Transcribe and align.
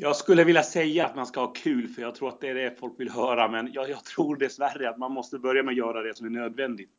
Jag 0.00 0.16
skulle 0.16 0.44
vilja 0.44 0.62
säga 0.62 1.06
att 1.06 1.16
man 1.16 1.26
ska 1.26 1.40
ha 1.40 1.52
kul, 1.52 1.88
för 1.88 2.02
jag 2.02 2.14
tror 2.14 2.28
att 2.28 2.40
det 2.40 2.48
är 2.48 2.54
det 2.54 2.78
folk 2.80 3.00
vill 3.00 3.10
höra. 3.10 3.48
Men 3.48 3.72
jag, 3.72 3.90
jag 3.90 4.04
tror 4.04 4.36
dessvärre 4.36 4.90
att 4.90 4.98
man 4.98 5.12
måste 5.12 5.38
börja 5.38 5.62
med 5.62 5.72
att 5.72 5.78
göra 5.78 6.02
det 6.02 6.16
som 6.16 6.26
är 6.26 6.30
nödvändigt. 6.30 6.90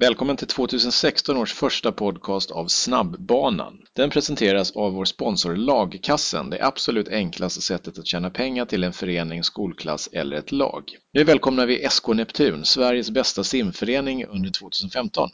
Välkommen 0.00 0.36
till 0.36 0.46
2016 0.46 1.36
års 1.36 1.52
första 1.52 1.92
podcast 1.92 2.50
av 2.50 2.66
Snabbbanan. 2.66 3.78
Den 3.92 4.10
presenteras 4.10 4.76
av 4.76 4.92
vår 4.92 5.04
sponsor 5.04 5.56
Lagkassen, 5.56 6.50
det 6.50 6.66
absolut 6.66 7.08
enklaste 7.08 7.60
sättet 7.60 7.98
att 7.98 8.06
tjäna 8.06 8.30
pengar 8.30 8.64
till 8.64 8.84
en 8.84 8.92
förening, 8.92 9.44
skolklass 9.44 10.08
eller 10.12 10.36
ett 10.36 10.52
lag. 10.52 10.84
Nu 11.12 11.24
välkomnar 11.24 11.66
vi 11.66 11.86
SK 11.90 12.08
Neptun, 12.08 12.64
Sveriges 12.64 13.10
bästa 13.10 13.44
simförening 13.44 14.24
under 14.24 14.50
2015. 14.50 15.30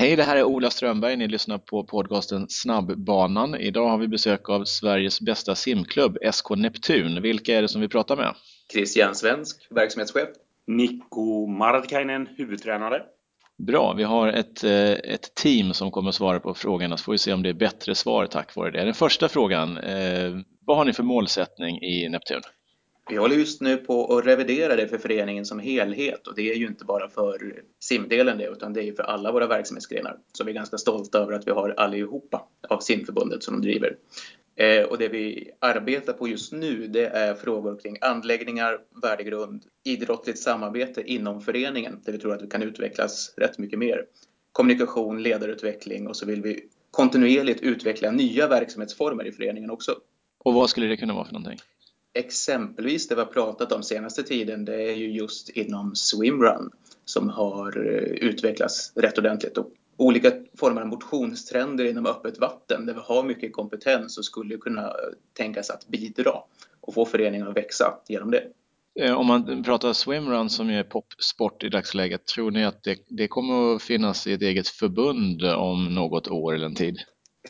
Hej, 0.00 0.16
det 0.16 0.22
här 0.22 0.36
är 0.36 0.44
Ola 0.44 0.70
Strömberg. 0.70 1.16
Ni 1.16 1.28
lyssnar 1.28 1.58
på 1.58 1.84
podcasten 1.84 2.46
Snabbbanan. 2.48 3.54
Idag 3.54 3.88
har 3.88 3.98
vi 3.98 4.08
besök 4.08 4.48
av 4.48 4.64
Sveriges 4.64 5.20
bästa 5.20 5.54
simklubb, 5.54 6.18
SK 6.32 6.50
Neptun. 6.50 7.22
Vilka 7.22 7.58
är 7.58 7.62
det 7.62 7.68
som 7.68 7.80
vi 7.80 7.88
pratar 7.88 8.16
med? 8.16 8.34
Christian 8.72 9.14
Svensk, 9.14 9.66
verksamhetschef. 9.70 10.28
Mikko 10.66 11.46
Martikainen, 11.46 12.28
huvudtränare. 12.36 13.02
Bra, 13.58 13.92
vi 13.92 14.02
har 14.02 14.28
ett, 14.28 14.64
eh, 14.64 14.90
ett 14.90 15.34
team 15.34 15.74
som 15.74 15.90
kommer 15.90 16.08
att 16.08 16.14
svara 16.14 16.40
på 16.40 16.54
frågorna 16.54 16.96
så 16.96 17.04
får 17.04 17.12
vi 17.12 17.18
se 17.18 17.32
om 17.32 17.42
det 17.42 17.48
är 17.48 17.54
bättre 17.54 17.94
svar 17.94 18.26
tack 18.26 18.56
vare 18.56 18.70
det. 18.70 18.84
Den 18.84 18.94
första 18.94 19.28
frågan, 19.28 19.78
eh, 19.78 20.32
vad 20.66 20.76
har 20.76 20.84
ni 20.84 20.92
för 20.92 21.02
målsättning 21.02 21.82
i 21.82 22.08
Neptun? 22.08 22.40
Vi 23.10 23.16
håller 23.16 23.36
just 23.36 23.60
nu 23.60 23.76
på 23.76 24.16
att 24.18 24.26
revidera 24.26 24.76
det 24.76 24.88
för 24.88 24.98
föreningen 24.98 25.44
som 25.44 25.58
helhet 25.58 26.26
och 26.26 26.34
det 26.34 26.50
är 26.50 26.54
ju 26.54 26.66
inte 26.66 26.84
bara 26.84 27.08
för 27.08 27.62
simdelen 27.80 28.38
det 28.38 28.46
utan 28.46 28.72
det 28.72 28.80
är 28.80 28.84
ju 28.84 28.94
för 28.94 29.02
alla 29.02 29.32
våra 29.32 29.46
verksamhetsgrenar. 29.46 30.18
Så 30.32 30.44
vi 30.44 30.50
är 30.50 30.54
ganska 30.54 30.78
stolta 30.78 31.18
över 31.18 31.32
att 31.32 31.46
vi 31.46 31.50
har 31.50 31.74
allihopa 31.76 32.48
av 32.68 32.80
simförbundet 32.80 33.42
som 33.42 33.54
de 33.54 33.68
driver. 33.68 33.96
Eh, 34.56 34.82
och 34.82 34.98
det 34.98 35.08
vi 35.08 35.50
arbetar 35.58 36.12
på 36.12 36.28
just 36.28 36.52
nu 36.52 36.86
det 36.86 37.06
är 37.06 37.34
frågor 37.34 37.78
kring 37.82 37.98
anläggningar, 38.00 38.78
värdegrund, 39.02 39.62
idrottligt 39.84 40.38
samarbete 40.38 41.02
inom 41.02 41.40
föreningen 41.40 42.00
där 42.04 42.12
vi 42.12 42.18
tror 42.18 42.34
att 42.34 42.42
vi 42.42 42.46
kan 42.46 42.62
utvecklas 42.62 43.34
rätt 43.36 43.58
mycket 43.58 43.78
mer. 43.78 44.04
Kommunikation, 44.52 45.22
ledarutveckling 45.22 46.08
och 46.08 46.16
så 46.16 46.26
vill 46.26 46.42
vi 46.42 46.68
kontinuerligt 46.90 47.62
utveckla 47.62 48.10
nya 48.10 48.48
verksamhetsformer 48.48 49.24
i 49.24 49.32
föreningen 49.32 49.70
också. 49.70 49.94
Och 50.44 50.54
vad 50.54 50.70
skulle 50.70 50.86
det 50.86 50.96
kunna 50.96 51.14
vara 51.14 51.24
för 51.24 51.32
någonting? 51.32 51.58
Exempelvis 52.14 53.08
det 53.08 53.14
vi 53.14 53.20
har 53.20 53.26
pratat 53.26 53.72
om 53.72 53.82
senaste 53.82 54.22
tiden 54.22 54.64
det 54.64 54.82
är 54.82 54.94
ju 54.94 55.10
just 55.12 55.48
inom 55.48 55.94
swimrun 55.94 56.70
som 57.04 57.28
har 57.28 57.86
eh, 57.86 58.28
utvecklats 58.28 58.92
rätt 58.96 59.18
ordentligt 59.18 59.58
och 59.58 59.70
olika 59.96 60.32
former 60.58 60.80
av 60.80 60.86
motionstrender 60.86 61.84
inom 61.84 62.06
öppet 62.06 62.38
vatten 62.38 62.86
där 62.86 62.94
vi 62.94 63.00
har 63.04 63.22
mycket 63.22 63.52
kompetens 63.52 64.18
och 64.18 64.24
skulle 64.24 64.56
kunna 64.56 64.82
eh, 64.82 64.92
tänkas 65.32 65.70
att 65.70 65.88
bidra 65.88 66.32
och 66.80 66.94
få 66.94 67.04
föreningen 67.04 67.48
att 67.48 67.56
växa 67.56 67.94
genom 68.08 68.30
det. 68.30 68.44
Eh, 69.00 69.14
om 69.14 69.26
man 69.26 69.62
pratar 69.62 69.92
swimrun 69.92 70.50
som 70.50 70.70
är 70.70 70.82
popsport 70.82 71.64
i 71.64 71.68
dagsläget, 71.68 72.26
tror 72.26 72.50
ni 72.50 72.64
att 72.64 72.82
det, 72.82 72.98
det 73.08 73.28
kommer 73.28 73.74
att 73.74 73.82
finnas 73.82 74.26
i 74.26 74.32
ett 74.32 74.42
eget 74.42 74.68
förbund 74.68 75.44
om 75.44 75.94
något 75.94 76.28
år 76.28 76.54
eller 76.54 76.66
en 76.66 76.74
tid? 76.74 76.98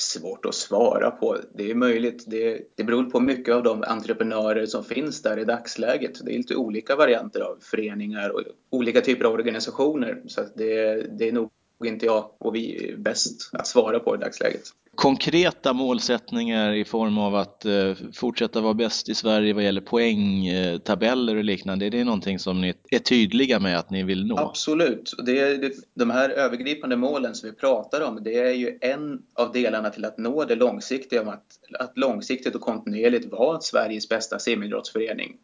Svårt 0.02 0.46
att 0.46 0.54
svara 0.54 1.10
på. 1.10 1.36
Det 1.54 1.70
är 1.70 1.74
möjligt. 1.74 2.24
Det, 2.26 2.60
det 2.76 2.84
beror 2.84 3.04
på 3.04 3.20
mycket 3.20 3.54
av 3.54 3.62
de 3.62 3.82
entreprenörer 3.82 4.66
som 4.66 4.84
finns 4.84 5.22
där 5.22 5.38
i 5.38 5.44
dagsläget. 5.44 6.24
Det 6.24 6.34
är 6.34 6.36
lite 6.36 6.56
olika 6.56 6.96
varianter 6.96 7.40
av 7.40 7.58
föreningar 7.60 8.30
och 8.30 8.42
olika 8.70 9.00
typer 9.00 9.24
av 9.24 9.32
organisationer. 9.32 10.22
Så 10.26 10.40
det, 10.54 10.94
det 11.18 11.28
är 11.28 11.32
nog 11.32 11.50
inte 11.86 12.06
jag 12.06 12.30
och 12.38 12.54
vi 12.54 12.94
bäst 12.98 13.50
att 13.52 13.66
svara 13.66 14.00
på 14.00 14.14
i 14.14 14.18
dagsläget. 14.18 14.62
Konkreta 14.94 15.72
målsättningar 15.72 16.72
i 16.72 16.84
form 16.84 17.18
av 17.18 17.34
att 17.34 17.64
eh, 17.64 17.94
fortsätta 18.14 18.60
vara 18.60 18.74
bäst 18.74 19.08
i 19.08 19.14
Sverige 19.14 19.52
vad 19.52 19.64
gäller 19.64 19.80
poängtabeller 19.80 21.36
och 21.36 21.44
liknande, 21.44 21.86
är 21.86 21.90
det 21.90 22.04
någonting 22.04 22.38
som 22.38 22.60
ni 22.60 22.74
är 22.90 22.98
tydliga 22.98 23.60
med 23.60 23.78
att 23.78 23.90
ni 23.90 24.02
vill 24.02 24.26
nå? 24.26 24.38
Absolut. 24.38 25.12
Det, 25.26 25.56
det, 25.56 25.72
de 25.94 26.10
här 26.10 26.30
övergripande 26.30 26.96
målen 26.96 27.34
som 27.34 27.50
vi 27.50 27.56
pratar 27.56 28.00
om, 28.00 28.22
det 28.24 28.34
är 28.34 28.54
ju 28.54 28.78
en 28.80 29.22
av 29.34 29.52
delarna 29.52 29.90
till 29.90 30.04
att 30.04 30.18
nå 30.18 30.44
det 30.44 30.54
långsiktiga, 30.54 31.20
att, 31.20 31.44
att 31.78 31.98
långsiktigt 31.98 32.54
och 32.54 32.60
kontinuerligt 32.60 33.32
vara 33.32 33.60
Sveriges 33.60 34.08
bästa 34.08 34.38
simidrottsförening, 34.38 35.36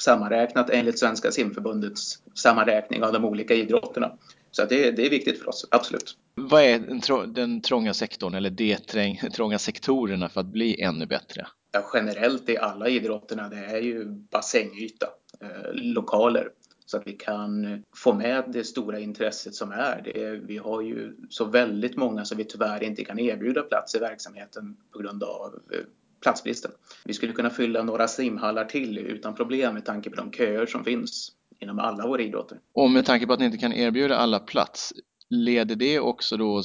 sammanräknat 0.00 0.70
enligt 0.70 0.98
Svenska 0.98 1.30
simförbundets 1.30 2.18
sammanräkning 2.34 3.02
av 3.02 3.12
de 3.12 3.24
olika 3.24 3.54
idrotterna. 3.54 4.12
Så 4.52 4.64
det, 4.64 4.90
det 4.90 5.06
är 5.06 5.10
viktigt 5.10 5.38
för 5.38 5.48
oss, 5.48 5.68
absolut. 5.70 6.16
Vad 6.34 6.62
är 6.62 6.78
den, 6.78 7.32
den 7.32 7.60
trånga 7.60 7.94
sektorn 7.94 8.34
eller 8.34 8.50
de 8.50 9.16
trånga 9.34 9.58
sektorerna 9.58 10.28
för 10.28 10.40
att 10.40 10.46
bli 10.46 10.80
ännu 10.80 11.06
bättre? 11.06 11.46
Ja, 11.72 11.90
generellt 11.94 12.48
i 12.48 12.58
alla 12.58 12.88
idrotterna, 12.88 13.48
det 13.48 13.56
är 13.56 13.80
ju 13.80 14.04
bassängyta, 14.04 15.06
eh, 15.40 15.72
lokaler 15.72 16.48
så 16.86 16.96
att 16.96 17.06
vi 17.06 17.12
kan 17.12 17.82
få 17.96 18.12
med 18.12 18.44
det 18.48 18.64
stora 18.64 18.98
intresset 18.98 19.54
som 19.54 19.72
är. 19.72 20.02
Det 20.04 20.22
är. 20.24 20.32
Vi 20.32 20.58
har 20.58 20.82
ju 20.82 21.16
så 21.28 21.44
väldigt 21.44 21.96
många 21.96 22.24
som 22.24 22.38
vi 22.38 22.44
tyvärr 22.44 22.82
inte 22.82 23.04
kan 23.04 23.18
erbjuda 23.18 23.62
plats 23.62 23.94
i 23.94 23.98
verksamheten 23.98 24.76
på 24.92 24.98
grund 24.98 25.22
av 25.22 25.60
eh, 25.72 25.80
platsbristen. 26.22 26.70
Vi 27.04 27.14
skulle 27.14 27.32
kunna 27.32 27.50
fylla 27.50 27.82
några 27.82 28.08
simhallar 28.08 28.64
till 28.64 28.98
utan 28.98 29.34
problem 29.34 29.74
med 29.74 29.84
tanke 29.84 30.10
på 30.10 30.16
de 30.16 30.32
köer 30.32 30.66
som 30.66 30.84
finns 30.84 31.32
inom 31.62 31.78
alla 31.78 32.06
våra 32.06 32.22
idrotter. 32.22 32.58
Och 32.74 32.90
med 32.90 33.06
tanke 33.06 33.26
på 33.26 33.32
att 33.32 33.40
ni 33.40 33.46
inte 33.46 33.58
kan 33.58 33.72
erbjuda 33.72 34.16
alla 34.16 34.38
plats, 34.38 34.92
leder 35.32 35.76
det 35.76 36.00
också 36.00 36.36
då 36.36 36.62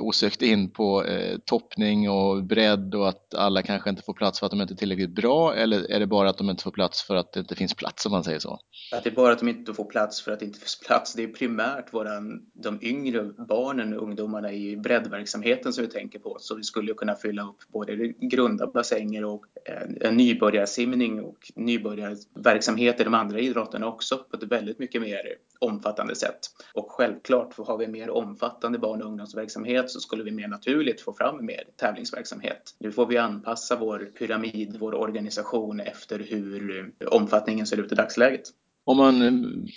osökt 0.00 0.42
in 0.42 0.70
på 0.70 1.04
eh, 1.04 1.38
toppning 1.44 2.10
och 2.10 2.44
bredd 2.44 2.94
och 2.94 3.08
att 3.08 3.34
alla 3.34 3.62
kanske 3.62 3.90
inte 3.90 4.02
får 4.02 4.14
plats 4.14 4.38
för 4.38 4.46
att 4.46 4.50
de 4.50 4.60
inte 4.60 4.74
är 4.74 4.76
tillräckligt 4.76 5.14
bra 5.14 5.54
eller 5.54 5.90
är 5.90 6.00
det 6.00 6.06
bara 6.06 6.30
att 6.30 6.38
de 6.38 6.50
inte 6.50 6.62
får 6.62 6.70
plats 6.70 7.02
för 7.02 7.16
att 7.16 7.32
det 7.32 7.40
inte 7.40 7.54
finns 7.54 7.74
plats 7.74 8.06
om 8.06 8.12
man 8.12 8.24
säger 8.24 8.38
så? 8.38 8.58
Att 8.92 9.04
det 9.04 9.10
är 9.10 9.14
bara 9.14 9.32
att 9.32 9.38
de 9.38 9.48
inte 9.48 9.74
får 9.74 9.84
plats 9.84 10.22
för 10.22 10.32
att 10.32 10.40
det 10.40 10.46
inte 10.46 10.58
finns 10.58 10.80
plats. 10.86 11.14
Det 11.14 11.22
är 11.22 11.28
primärt 11.28 11.94
våran, 11.94 12.42
de 12.52 12.78
yngre 12.82 13.24
barnen 13.48 13.96
och 13.96 14.02
ungdomarna 14.02 14.52
i 14.52 14.76
breddverksamheten 14.76 15.72
som 15.72 15.84
vi 15.84 15.90
tänker 15.90 16.18
på. 16.18 16.36
Så 16.40 16.56
vi 16.56 16.62
skulle 16.62 16.94
kunna 16.94 17.14
fylla 17.14 17.42
upp 17.42 17.58
både 17.72 17.96
grunda 18.08 18.66
bassänger 18.66 19.24
och 19.24 19.44
en, 19.64 19.98
en 20.00 20.16
nybörjarsimning 20.16 21.20
och 21.20 21.52
nybörjarverksamhet 21.56 23.00
i 23.00 23.04
de 23.04 23.14
andra 23.14 23.40
idrotterna 23.40 23.86
också 23.86 24.16
på 24.16 24.36
ett 24.36 24.42
väldigt 24.42 24.78
mycket 24.78 25.02
mer 25.02 25.20
omfattande 25.58 26.16
sätt. 26.16 26.38
Och 26.74 26.86
självklart 26.90 27.54
har 27.58 27.78
vi 27.78 27.88
mer 27.88 28.09
omfattande 28.10 28.78
barn 28.78 29.02
och 29.02 29.08
ungdomsverksamhet 29.08 29.90
så 29.90 30.00
skulle 30.00 30.24
vi 30.24 30.30
mer 30.30 30.48
naturligt 30.48 31.00
få 31.00 31.12
fram 31.12 31.46
mer 31.46 31.64
tävlingsverksamhet. 31.76 32.62
Nu 32.78 32.92
får 32.92 33.06
vi 33.06 33.18
anpassa 33.18 33.76
vår 33.76 34.10
pyramid, 34.18 34.76
vår 34.80 34.94
organisation 34.94 35.80
efter 35.80 36.18
hur 36.18 36.92
omfattningen 37.10 37.66
ser 37.66 37.80
ut 37.80 37.92
i 37.92 37.94
dagsläget. 37.94 38.42
Om 38.84 38.96
man 38.96 39.22
eh, 39.22 39.32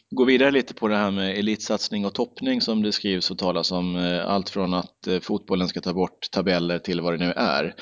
går 0.09 0.25
vidare 0.25 0.51
lite 0.51 0.73
på 0.73 0.87
det 0.87 0.95
här 0.95 1.11
med 1.11 1.39
elitsatsning 1.39 2.05
och 2.05 2.13
toppning 2.13 2.61
som 2.61 2.81
det 2.81 2.91
skrivs 2.91 3.31
och 3.31 3.37
talas 3.37 3.71
om, 3.71 3.95
eh, 3.95 4.29
allt 4.29 4.49
från 4.49 4.73
att 4.73 5.07
eh, 5.07 5.19
fotbollen 5.19 5.67
ska 5.67 5.81
ta 5.81 5.93
bort 5.93 6.31
tabeller 6.31 6.79
till 6.79 7.01
vad 7.01 7.13
det 7.13 7.25
nu 7.25 7.31
är. 7.35 7.75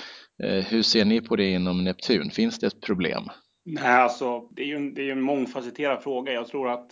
Hur 0.67 0.81
ser 0.81 1.05
ni 1.05 1.21
på 1.21 1.35
det 1.35 1.51
inom 1.51 1.83
Neptun? 1.83 2.29
Finns 2.29 2.59
det 2.59 2.67
ett 2.67 2.81
problem? 2.81 3.23
Nej, 3.65 4.01
alltså 4.01 4.39
det 4.55 4.61
är 4.61 4.65
ju 4.65 4.75
en, 4.75 4.93
det 4.93 5.01
är 5.01 5.11
en 5.11 5.21
mångfacetterad 5.21 6.03
fråga. 6.03 6.33
Jag 6.33 6.47
tror 6.47 6.69
att 6.69 6.91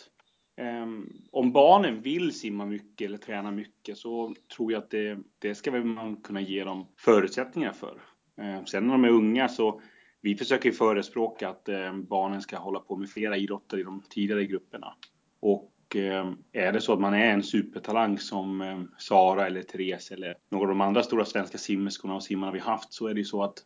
Ehm, 0.60 1.10
om 1.32 1.52
barnen 1.52 2.02
vill 2.02 2.34
simma 2.34 2.66
mycket 2.66 3.06
eller 3.06 3.18
träna 3.18 3.52
mycket 3.52 3.98
så 3.98 4.36
tror 4.56 4.72
jag 4.72 4.84
att 4.84 4.90
det, 4.90 5.18
det 5.40 5.56
ska 5.56 5.72
man 5.72 6.16
kunna 6.16 6.42
ge 6.42 6.64
dem 6.64 6.88
förutsättningar 6.98 7.74
för. 7.74 8.02
Um, 8.36 8.66
sen 8.66 8.88
när 8.88 8.94
de 8.94 9.04
är 9.04 9.10
unga 9.10 9.48
så 9.48 9.82
vi 10.22 10.36
försöker 10.36 10.72
förespråka 10.72 11.50
att 11.50 11.70
um, 11.70 12.06
barnen 12.06 12.42
ska 12.42 12.58
hålla 12.58 12.80
på 12.80 12.96
med 12.96 13.10
flera 13.10 13.38
idrotter 13.38 13.78
i 13.78 13.84
de 13.84 14.04
tidigare 14.10 14.46
grupperna. 14.46 14.96
Och 15.40 15.72
är 16.52 16.72
det 16.72 16.82
så 16.82 16.94
att 16.94 17.00
man 17.00 17.14
är 17.14 17.34
en 17.34 17.44
supertalang 17.44 18.18
som 18.18 18.88
Sara 18.98 19.48
eller 19.48 19.62
Therese 19.62 20.12
eller 20.12 20.36
några 20.50 20.64
av 20.64 20.70
de 20.70 20.82
andra 20.82 21.04
stora 21.04 21.26
svenska 21.26 21.58
simmerskorna 21.58 22.16
och 22.16 22.24
simmarna 22.24 22.52
vi 22.52 22.60
haft 22.60 22.94
så 22.94 23.08
är 23.08 23.14
det 23.14 23.20
ju 23.20 23.26
så 23.26 23.44
att 23.44 23.58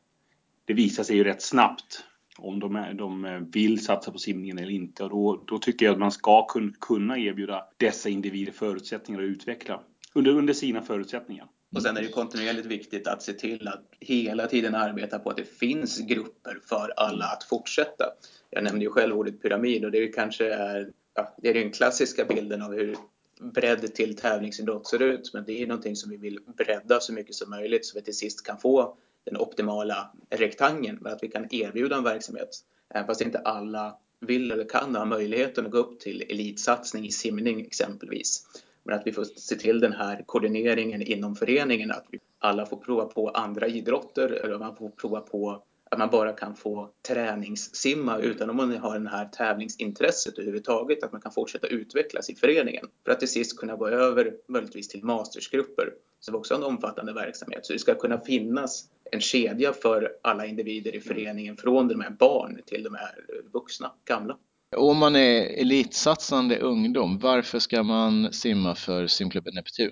det 0.65 0.73
visar 0.73 1.03
sig 1.03 1.17
ju 1.17 1.23
rätt 1.23 1.41
snabbt 1.41 2.05
om 2.37 2.59
de, 2.59 2.75
är, 2.75 2.93
de 2.93 3.25
eh, 3.25 3.39
vill 3.39 3.85
satsa 3.85 4.11
på 4.11 4.17
simningen 4.17 4.59
eller 4.59 4.71
inte. 4.71 5.03
Och 5.03 5.09
då, 5.09 5.43
då 5.47 5.59
tycker 5.59 5.85
jag 5.85 5.93
att 5.93 5.99
man 5.99 6.11
ska 6.11 6.47
kunna 6.79 7.17
erbjuda 7.17 7.65
dessa 7.77 8.09
individer 8.09 8.51
förutsättningar 8.51 9.21
att 9.21 9.27
utveckla 9.27 9.79
under, 10.13 10.31
under 10.31 10.53
sina 10.53 10.81
förutsättningar. 10.81 11.47
Och 11.75 11.81
sen 11.81 11.97
är 11.97 12.01
det 12.01 12.07
kontinuerligt 12.07 12.65
viktigt 12.65 13.07
att 13.07 13.23
se 13.23 13.33
till 13.33 13.67
att 13.67 13.83
hela 13.99 14.47
tiden 14.47 14.75
arbeta 14.75 15.19
på 15.19 15.29
att 15.29 15.37
det 15.37 15.57
finns 15.57 15.99
grupper 15.99 16.59
för 16.65 16.93
alla 16.97 17.25
att 17.25 17.43
fortsätta. 17.43 18.05
Jag 18.49 18.63
nämnde 18.63 18.85
ju 18.85 18.91
själv 18.91 19.17
ordet 19.17 19.41
pyramid 19.41 19.85
och 19.85 19.91
det 19.91 20.07
kanske 20.07 20.53
är, 20.53 20.91
ja, 21.13 21.35
det 21.37 21.49
är 21.49 21.53
den 21.53 21.71
klassiska 21.71 22.25
bilden 22.25 22.61
av 22.61 22.73
hur 22.73 22.95
bredd 23.41 23.95
till 23.95 24.15
tävlingsidrott 24.15 24.87
ser 24.87 25.01
ut. 25.01 25.31
Men 25.33 25.43
det 25.45 25.61
är 25.61 25.67
någonting 25.67 25.95
som 25.95 26.09
vi 26.09 26.17
vill 26.17 26.39
bredda 26.57 26.99
så 26.99 27.13
mycket 27.13 27.35
som 27.35 27.49
möjligt 27.49 27.85
så 27.85 27.99
vi 27.99 28.03
till 28.03 28.17
sist 28.17 28.45
kan 28.45 28.57
få 28.57 28.97
den 29.25 29.37
optimala 29.37 30.11
rektangeln, 30.29 30.97
men 31.01 31.13
att 31.13 31.23
vi 31.23 31.27
kan 31.27 31.47
erbjuda 31.53 31.95
en 31.95 32.03
verksamhet. 32.03 32.49
Även 32.89 33.07
fast 33.07 33.21
inte 33.21 33.39
alla 33.39 33.97
vill 34.19 34.51
eller 34.51 34.69
kan 34.69 34.95
ha 34.95 35.05
möjligheten 35.05 35.65
att 35.65 35.71
gå 35.71 35.77
upp 35.77 35.99
till 35.99 36.21
elitsatsning 36.21 37.05
i 37.05 37.11
simning 37.11 37.61
exempelvis. 37.61 38.45
Men 38.83 38.95
att 38.95 39.07
vi 39.07 39.11
får 39.11 39.23
se 39.23 39.55
till 39.55 39.79
den 39.79 39.93
här 39.93 40.23
koordineringen 40.25 41.01
inom 41.01 41.35
föreningen, 41.35 41.91
att 41.91 42.05
alla 42.39 42.65
får 42.65 42.77
prova 42.77 43.05
på 43.05 43.29
andra 43.29 43.67
idrotter 43.67 44.29
eller 44.29 44.57
man 44.57 44.75
får 44.75 44.89
prova 44.89 45.21
på 45.21 45.63
att 45.93 45.99
man 45.99 46.09
bara 46.09 46.33
kan 46.33 46.55
få 46.55 46.89
träningssimma 47.07 48.19
utan 48.19 48.49
om 48.49 48.55
man 48.55 48.77
har 48.77 48.99
det 48.99 49.09
här 49.09 49.25
tävlingsintresset 49.25 50.37
överhuvudtaget, 50.37 51.03
att 51.03 51.11
man 51.11 51.21
kan 51.21 51.31
fortsätta 51.31 51.67
utvecklas 51.67 52.29
i 52.29 52.35
föreningen 52.35 52.85
för 53.05 53.11
att 53.11 53.19
till 53.19 53.27
sist 53.27 53.59
kunna 53.59 53.75
gå 53.75 53.87
över 53.87 54.33
möjligtvis 54.47 54.87
till 54.87 55.03
mastersgrupper 55.03 55.93
som 56.19 56.35
också 56.35 56.53
är 56.53 56.57
en 56.57 56.63
omfattande 56.63 57.13
verksamhet. 57.13 57.65
Så 57.65 57.73
det 57.73 57.79
ska 57.79 57.95
kunna 57.95 58.19
finnas 58.19 58.89
en 59.13 59.21
kedja 59.21 59.73
för 59.73 60.11
alla 60.23 60.45
individer 60.45 60.95
i 60.95 60.99
föreningen 60.99 61.57
från 61.57 61.87
de 61.87 62.01
här 62.01 62.09
barn 62.09 62.61
till 62.65 62.83
de 62.83 62.95
här 62.95 63.15
vuxna, 63.53 63.91
gamla. 64.05 64.37
Om 64.75 64.97
man 64.97 65.15
är 65.15 65.61
elitsatsande 65.61 66.59
ungdom, 66.59 67.19
varför 67.19 67.59
ska 67.59 67.83
man 67.83 68.33
simma 68.33 68.75
för 68.75 69.07
simklubben 69.07 69.53
Neptun? 69.55 69.91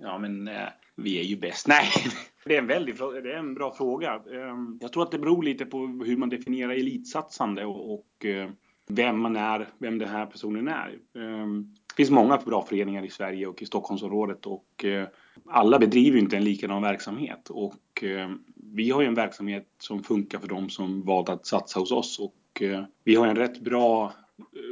Ja, 0.00 0.18
men 0.18 0.48
eh, 0.48 0.68
vi 0.96 1.18
är 1.20 1.22
ju 1.22 1.36
bäst. 1.36 1.68
Nej, 1.68 1.88
det 2.44 2.54
är 2.54 2.58
en 2.58 2.66
väldigt 2.66 2.98
det 2.98 3.32
är 3.32 3.38
en 3.38 3.54
bra 3.54 3.74
fråga. 3.74 4.14
Eh, 4.14 4.56
jag 4.80 4.92
tror 4.92 5.02
att 5.02 5.10
det 5.10 5.18
beror 5.18 5.42
lite 5.42 5.66
på 5.66 5.78
hur 5.78 6.16
man 6.16 6.28
definierar 6.28 6.72
elitsatsande 6.72 7.64
och, 7.64 8.24
eh, 8.24 8.50
vem 8.88 9.20
man 9.20 9.36
är, 9.36 9.68
vem 9.78 9.98
den 9.98 10.08
här 10.08 10.26
personen 10.26 10.68
är. 10.68 10.88
Eh, 11.14 11.46
det 11.88 11.94
finns 11.96 12.10
många 12.10 12.36
bra 12.36 12.62
föreningar 12.62 13.04
i 13.04 13.10
Sverige 13.10 13.46
och 13.46 13.62
i 13.62 13.66
Stockholmsområdet 13.66 14.46
och 14.46 14.84
eh, 14.84 15.08
alla 15.46 15.78
bedriver 15.78 16.18
inte 16.18 16.36
en 16.36 16.44
likadan 16.44 16.82
verksamhet 16.82 17.50
och 17.50 17.74
Eh, 18.02 18.30
vi 18.74 18.90
har 18.90 19.00
ju 19.00 19.06
en 19.06 19.14
verksamhet 19.14 19.66
som 19.78 20.02
funkar 20.02 20.38
för 20.38 20.48
dem 20.48 20.70
som 20.70 21.02
valt 21.02 21.28
att 21.28 21.46
satsa 21.46 21.80
hos 21.80 21.92
oss. 21.92 22.18
Och 22.18 22.62
eh, 22.62 22.84
vi 23.04 23.14
har 23.14 23.26
en 23.26 23.36
rätt 23.36 23.60
bra 23.60 24.12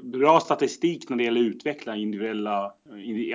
bra 0.03 0.41
statistik 0.41 1.09
när 1.09 1.17
det 1.17 1.25
gäller 1.25 1.41
att 1.41 1.47
utveckla 1.47 1.97
individuella, 1.97 2.73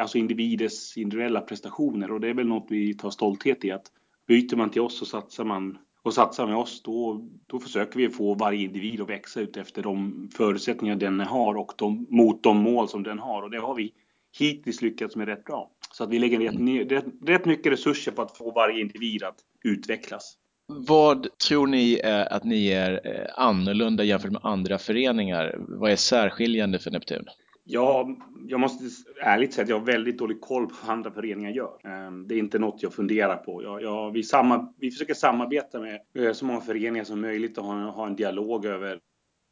alltså 0.01 0.17
individers 0.17 0.97
individuella 0.97 1.41
prestationer. 1.41 2.11
Och 2.11 2.19
det 2.19 2.29
är 2.29 2.33
väl 2.33 2.47
något 2.47 2.67
vi 2.69 2.93
tar 2.93 3.09
stolthet 3.09 3.65
i 3.65 3.71
att 3.71 3.91
byter 4.27 4.55
man 4.55 4.69
till 4.69 4.81
oss 4.81 5.01
och 5.01 5.07
satsar 5.07 5.43
man 5.43 5.77
och 6.03 6.13
satsar 6.13 6.47
med 6.47 6.55
oss 6.55 6.81
då, 6.81 7.27
då 7.47 7.59
försöker 7.59 7.97
vi 7.97 8.09
få 8.09 8.33
varje 8.33 8.63
individ 8.63 9.01
att 9.01 9.09
växa 9.09 9.41
ut 9.41 9.57
efter 9.57 9.83
de 9.83 10.29
förutsättningar 10.33 10.95
den 10.95 11.19
har 11.19 11.55
och 11.55 11.73
de, 11.77 12.07
mot 12.09 12.43
de 12.43 12.57
mål 12.57 12.87
som 12.87 13.03
den 13.03 13.19
har. 13.19 13.43
Och 13.43 13.51
det 13.51 13.59
har 13.59 13.75
vi 13.75 13.93
hittills 14.39 14.81
lyckats 14.81 15.15
med 15.15 15.27
rätt 15.27 15.45
bra. 15.45 15.71
Så 15.91 16.03
att 16.03 16.09
vi 16.09 16.19
lägger 16.19 16.39
rätt, 16.39 16.91
rätt, 16.91 17.05
rätt 17.25 17.45
mycket 17.45 17.71
resurser 17.71 18.11
på 18.11 18.21
att 18.21 18.37
få 18.37 18.51
varje 18.51 18.81
individ 18.81 19.23
att 19.23 19.35
utvecklas. 19.63 20.37
Vad 20.67 21.37
tror 21.47 21.67
ni 21.67 21.99
är 22.03 22.33
att 22.33 22.43
ni 22.43 22.67
är 22.67 23.01
eh, 23.03 23.25
annorlunda 23.35 24.03
jämfört 24.03 24.31
med 24.31 24.41
andra 24.43 24.77
föreningar? 24.77 25.55
Vad 25.57 25.91
är 25.91 25.95
särskiljande 25.95 26.79
för 26.79 26.91
Neptun? 26.91 27.25
Ja, 27.63 28.17
jag 28.47 28.59
måste 28.59 28.83
ärligt 29.21 29.53
säga 29.53 29.63
att 29.63 29.69
jag 29.69 29.79
har 29.79 29.85
väldigt 29.85 30.17
dålig 30.17 30.41
koll 30.41 30.67
på 30.67 30.75
vad 30.83 30.91
andra 30.91 31.11
föreningar 31.11 31.51
gör. 31.51 31.79
Ehm, 31.83 32.27
det 32.27 32.35
är 32.35 32.39
inte 32.39 32.59
något 32.59 32.83
jag 32.83 32.93
funderar 32.93 33.37
på. 33.37 33.63
Jag, 33.63 33.81
jag, 33.81 34.11
vi, 34.11 34.23
samma, 34.23 34.73
vi 34.77 34.91
försöker 34.91 35.13
samarbeta 35.13 35.79
med 35.79 36.01
eh, 36.13 36.33
så 36.33 36.45
många 36.45 36.61
föreningar 36.61 37.03
som 37.03 37.21
möjligt 37.21 37.57
och 37.57 37.65
ha, 37.65 37.89
ha 37.89 38.07
en 38.07 38.15
dialog 38.15 38.65
över 38.65 38.91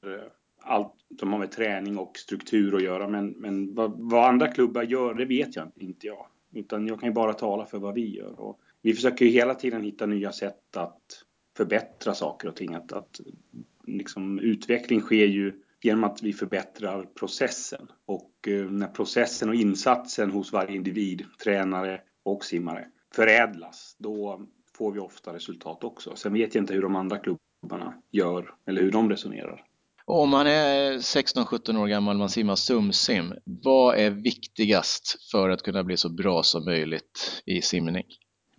eh, 0.06 0.32
allt 0.62 0.94
som 1.20 1.32
har 1.32 1.40
med 1.40 1.52
träning 1.52 1.98
och 1.98 2.18
struktur 2.18 2.76
att 2.76 2.84
göra. 2.84 3.08
Men, 3.08 3.30
men 3.30 3.76
vad, 3.76 3.94
vad, 3.96 4.30
andra 4.30 4.48
klubbar 4.48 4.84
gör, 4.84 5.14
det 5.14 5.26
vet 5.26 5.56
jag 5.56 5.72
inte 5.76 6.08
jag. 6.08 6.26
Utan 6.54 6.88
jag 6.88 7.00
kan 7.00 7.10
ju 7.10 7.14
bara 7.14 7.34
tala 7.34 7.66
för 7.66 7.78
vad 7.80 7.94
vi 7.94 8.16
gör. 8.16 8.40
Och 8.40 8.60
vi 8.82 8.94
försöker 8.94 9.26
ju 9.26 9.32
hela 9.32 9.56
tiden 9.56 9.84
hitta 9.84 10.06
nya 10.06 10.32
sätt 10.32 10.78
att 10.78 11.24
förbättra 11.58 12.14
saker 12.14 12.48
och 12.48 12.56
ting. 12.56 12.76
Att, 12.76 12.94
att 12.94 13.20
liksom, 13.88 14.40
utveckling 14.40 15.02
sker 15.02 15.26
ju 15.26 15.54
genom 15.82 16.04
att 16.04 16.24
vi 16.24 16.34
förbättrar 16.34 17.06
processen. 17.20 17.88
Och 18.06 18.48
eh, 18.48 18.66
när 18.66 18.88
processen 18.88 19.50
och 19.50 19.56
insatsen 19.56 20.32
hos 20.32 20.54
varje 20.54 20.76
individ, 20.76 21.26
tränare 21.44 22.02
och 22.24 22.46
simmare 22.46 22.88
förädlas, 23.16 23.96
då 24.00 24.42
får 24.78 24.92
vi 24.92 25.00
ofta 25.00 25.34
resultat 25.34 25.84
också. 25.84 26.16
Sen 26.16 26.34
vet 26.34 26.56
jag 26.56 26.62
inte 26.62 26.74
hur 26.74 26.82
de 26.82 26.96
andra 26.96 27.18
klubbarna 27.18 27.94
gör 28.12 28.54
eller 28.68 28.82
hur 28.82 28.92
de 28.92 29.10
resonerar. 29.10 29.66
Om 30.06 30.30
man 30.30 30.48
är 30.48 30.98
16-17 30.98 31.78
år 31.78 31.88
gammal 31.88 32.16
och 32.16 32.20
man 32.20 32.30
simmar 32.30 32.56
sumsim, 32.56 33.34
vad 33.46 33.98
är 33.98 34.10
viktigast 34.10 35.32
för 35.32 35.50
att 35.50 35.62
kunna 35.62 35.84
bli 35.84 35.98
så 35.98 36.10
bra 36.10 36.44
som 36.44 36.66
möjligt 36.66 37.42
i 37.46 37.62
simning? 37.62 38.04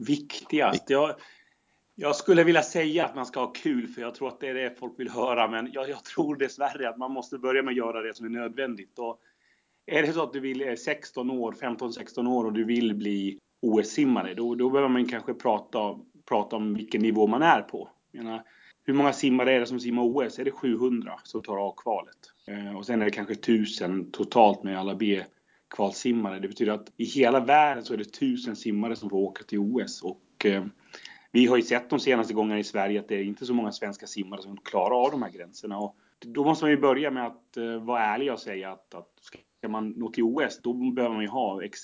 Viktigast? 0.06 0.90
Jag, 0.90 1.14
jag 1.94 2.16
skulle 2.16 2.44
vilja 2.44 2.62
säga 2.62 3.04
att 3.04 3.14
man 3.14 3.26
ska 3.26 3.40
ha 3.40 3.52
kul, 3.52 3.86
för 3.86 4.02
jag 4.02 4.14
tror 4.14 4.28
att 4.28 4.40
det 4.40 4.48
är 4.48 4.54
det 4.54 4.78
folk 4.78 5.00
vill 5.00 5.10
höra. 5.10 5.48
Men 5.48 5.70
jag, 5.72 5.88
jag 5.88 6.04
tror 6.04 6.36
dessvärre 6.36 6.88
att 6.88 6.98
man 6.98 7.12
måste 7.12 7.38
börja 7.38 7.62
med 7.62 7.72
att 7.72 7.76
göra 7.76 8.02
det 8.02 8.16
som 8.16 8.26
är 8.26 8.30
nödvändigt. 8.30 8.98
Och 8.98 9.20
är 9.86 10.02
det 10.02 10.12
så 10.12 10.22
att 10.22 10.32
du 10.32 10.40
vill, 10.40 10.60
är 10.60 10.76
16 10.76 11.30
år, 11.30 11.52
15-16 11.52 12.28
år 12.28 12.44
och 12.44 12.52
du 12.52 12.64
vill 12.64 12.94
bli 12.94 13.38
OS-simmare, 13.62 14.34
då, 14.34 14.54
då 14.54 14.70
behöver 14.70 14.88
man 14.88 15.08
kanske 15.08 15.34
prata, 15.34 15.98
prata 16.28 16.56
om 16.56 16.74
vilken 16.74 17.02
nivå 17.02 17.26
man 17.26 17.42
är 17.42 17.62
på. 17.62 17.88
Menar, 18.12 18.42
hur 18.84 18.94
många 18.94 19.12
simmare 19.12 19.52
är 19.52 19.60
det 19.60 19.66
som 19.66 19.80
simmar 19.80 20.02
OS? 20.02 20.38
Är 20.38 20.44
det 20.44 20.50
700 20.50 21.20
som 21.24 21.42
tar 21.42 21.68
A-kvalet? 21.68 22.18
Eh, 22.46 22.76
och 22.76 22.86
sen 22.86 23.00
är 23.00 23.04
det 23.04 23.10
kanske 23.10 23.34
1000 23.34 24.10
totalt 24.10 24.62
med 24.62 24.78
alla 24.78 24.94
kvalsimmare. 25.70 26.38
Det 26.38 26.48
betyder 26.48 26.72
att 26.72 26.92
i 26.96 27.04
hela 27.04 27.40
världen 27.40 27.84
så 27.84 27.94
är 27.94 27.98
det 27.98 28.12
tusen 28.12 28.56
simmare 28.56 28.96
som 28.96 29.10
får 29.10 29.16
åka 29.16 29.44
till 29.44 29.58
OS. 29.58 30.02
Och 30.02 30.46
eh, 30.46 30.64
vi 31.32 31.46
har 31.46 31.56
ju 31.56 31.62
sett 31.62 31.90
de 31.90 32.00
senaste 32.00 32.34
gångerna 32.34 32.58
i 32.58 32.64
Sverige 32.64 33.00
att 33.00 33.08
det 33.08 33.14
är 33.14 33.22
inte 33.22 33.46
så 33.46 33.54
många 33.54 33.72
svenska 33.72 34.06
simmare 34.06 34.42
som 34.42 34.56
klarar 34.56 35.04
av 35.04 35.10
de 35.10 35.22
här 35.22 35.30
gränserna. 35.30 35.78
Och 35.78 35.96
då 36.26 36.44
måste 36.44 36.64
man 36.64 36.70
ju 36.70 36.76
börja 36.76 37.10
med 37.10 37.26
att 37.26 37.56
eh, 37.56 37.84
vara 37.84 38.02
ärlig 38.04 38.32
och 38.32 38.40
säga 38.40 38.72
att, 38.72 38.94
att 38.94 39.08
ska 39.20 39.68
man 39.68 39.90
nå 39.90 40.10
till 40.10 40.24
OS, 40.24 40.60
då 40.62 40.72
behöver 40.72 41.14
man 41.14 41.24
ju 41.24 41.30
ha 41.30 41.62
ex, 41.62 41.80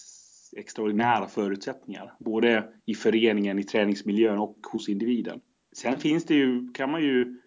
extraordinära 0.56 1.28
förutsättningar. 1.28 2.14
Både 2.18 2.64
i 2.84 2.94
föreningen, 2.94 3.58
i 3.58 3.64
träningsmiljön 3.64 4.38
och 4.38 4.58
hos 4.72 4.88
individen. 4.88 5.40
Sen 5.72 5.96
finns 5.96 6.24
det 6.24 6.34
ju, 6.34 6.72
kan 6.72 6.90
man 6.90 7.02
ju 7.02 7.40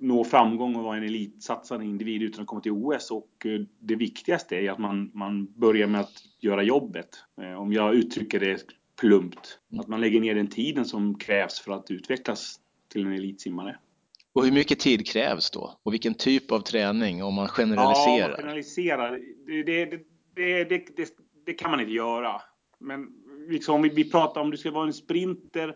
nå 0.00 0.24
framgång 0.24 0.76
och 0.76 0.84
vara 0.84 0.96
en 0.96 1.02
elitsatsande 1.02 1.84
individ 1.84 2.22
utan 2.22 2.40
att 2.40 2.46
komma 2.46 2.60
till 2.60 2.72
OS. 2.72 3.10
Och 3.10 3.46
eh, 3.46 3.60
det 3.80 3.96
viktigaste 3.96 4.56
är 4.56 4.70
att 4.70 4.78
man, 4.78 5.10
man 5.14 5.46
börjar 5.46 5.86
med 5.86 6.00
att 6.00 6.22
göra 6.40 6.62
jobbet. 6.62 7.08
Eh, 7.42 7.60
om 7.60 7.72
jag 7.72 7.94
uttrycker 7.94 8.40
det 8.40 8.62
plumpt. 9.00 9.58
Mm. 9.72 9.80
Att 9.80 9.88
man 9.88 10.00
lägger 10.00 10.20
ner 10.20 10.34
den 10.34 10.46
tiden 10.46 10.84
som 10.84 11.18
krävs 11.18 11.60
för 11.60 11.72
att 11.72 11.90
utvecklas 11.90 12.60
till 12.92 13.06
en 13.06 13.12
elitsimmare. 13.12 13.78
Och 14.32 14.44
hur 14.44 14.52
mycket 14.52 14.78
tid 14.78 15.06
krävs 15.06 15.50
då? 15.50 15.78
Och 15.82 15.92
vilken 15.92 16.14
typ 16.14 16.52
av 16.52 16.60
träning 16.60 17.22
om 17.24 17.34
man 17.34 17.48
generaliserar? 17.48 18.18
Ja, 18.18 18.28
man 18.28 18.36
generaliserar. 18.36 19.20
Det, 19.46 19.84
det, 19.84 20.96
det, 20.96 21.08
det, 21.46 21.52
kan 21.52 21.70
man 21.70 21.80
inte 21.80 21.92
göra. 21.92 22.40
Men 22.78 23.06
liksom 23.48 23.74
om 23.74 23.82
vi, 23.82 23.88
vi 23.88 24.10
pratar 24.10 24.40
om 24.40 24.50
du 24.50 24.56
ska 24.56 24.70
vara 24.70 24.86
en 24.86 24.92
sprinter 24.92 25.74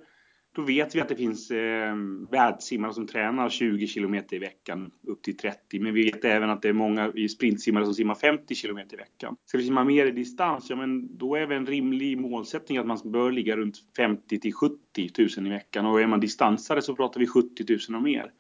då 0.53 0.63
vet 0.63 0.95
vi 0.95 1.01
att 1.01 1.09
det 1.09 1.17
finns 1.17 1.51
eh, 1.51 1.95
världssimmare 2.31 2.93
som 2.93 3.07
tränar 3.07 3.49
20 3.49 3.87
km 3.87 4.15
i 4.31 4.39
veckan 4.39 4.91
upp 5.07 5.23
till 5.23 5.37
30. 5.37 5.81
Men 5.81 5.95
vi 5.95 6.05
vet 6.05 6.25
även 6.25 6.51
att 6.51 6.63
det 6.63 6.69
är 6.69 6.73
många 6.73 7.13
sprintsimmare 7.37 7.85
som 7.85 7.95
simmar 7.95 8.15
50 8.15 8.55
km 8.55 8.79
i 8.79 8.97
veckan. 8.97 9.37
Ska 9.45 9.59
vi 9.59 9.65
simma 9.65 9.85
mer 9.85 10.07
i 10.07 10.11
distans, 10.11 10.71
ja 10.71 10.77
men 10.77 11.19
då 11.19 11.35
är 11.35 11.47
väl 11.47 11.57
en 11.57 11.67
rimlig 11.67 12.19
målsättning 12.19 12.79
att 12.79 12.87
man 12.87 12.99
bör 13.05 13.33
ligga 13.33 13.57
runt 13.57 13.77
50 13.97 14.41
till 14.41 14.55
70 14.55 15.11
000 15.39 15.47
i 15.47 15.51
veckan. 15.51 15.87
Och 15.87 16.01
är 16.01 16.07
man 16.07 16.21
distansare 16.21 16.83
så 16.83 16.97
pratar 16.97 17.21
vi 17.21 17.27
70 17.27 17.65
000 17.89 17.97
och 17.97 18.03
mer. 18.03 18.33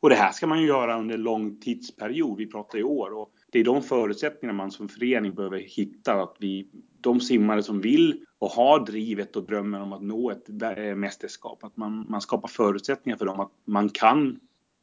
Och 0.00 0.10
det 0.10 0.16
här 0.16 0.32
ska 0.32 0.46
man 0.46 0.60
ju 0.60 0.66
göra 0.66 0.98
under 0.98 1.14
en 1.14 1.22
lång 1.22 1.60
tidsperiod. 1.60 2.38
Vi 2.38 2.46
pratar 2.46 2.78
i 2.78 2.82
år. 2.82 3.14
Och 3.14 3.32
det 3.52 3.60
är 3.60 3.64
de 3.64 3.82
förutsättningarna 3.82 4.56
man 4.56 4.70
som 4.70 4.88
förening 4.88 5.34
behöver 5.34 5.58
hitta. 5.58 6.22
Att 6.22 6.36
vi, 6.40 6.68
de 7.06 7.20
simmare 7.20 7.62
som 7.62 7.80
vill 7.80 8.24
och 8.38 8.50
har 8.50 8.86
drivet 8.86 9.36
och 9.36 9.46
drömmen 9.46 9.82
om 9.82 9.92
att 9.92 10.02
nå 10.02 10.30
ett 10.30 10.48
mästerskap, 10.96 11.64
att 11.64 11.76
man, 11.76 12.06
man 12.08 12.20
skapar 12.20 12.48
förutsättningar 12.48 13.16
för 13.16 13.26
dem 13.26 13.40
att 13.40 13.50
man 13.64 13.88
kan 13.88 14.40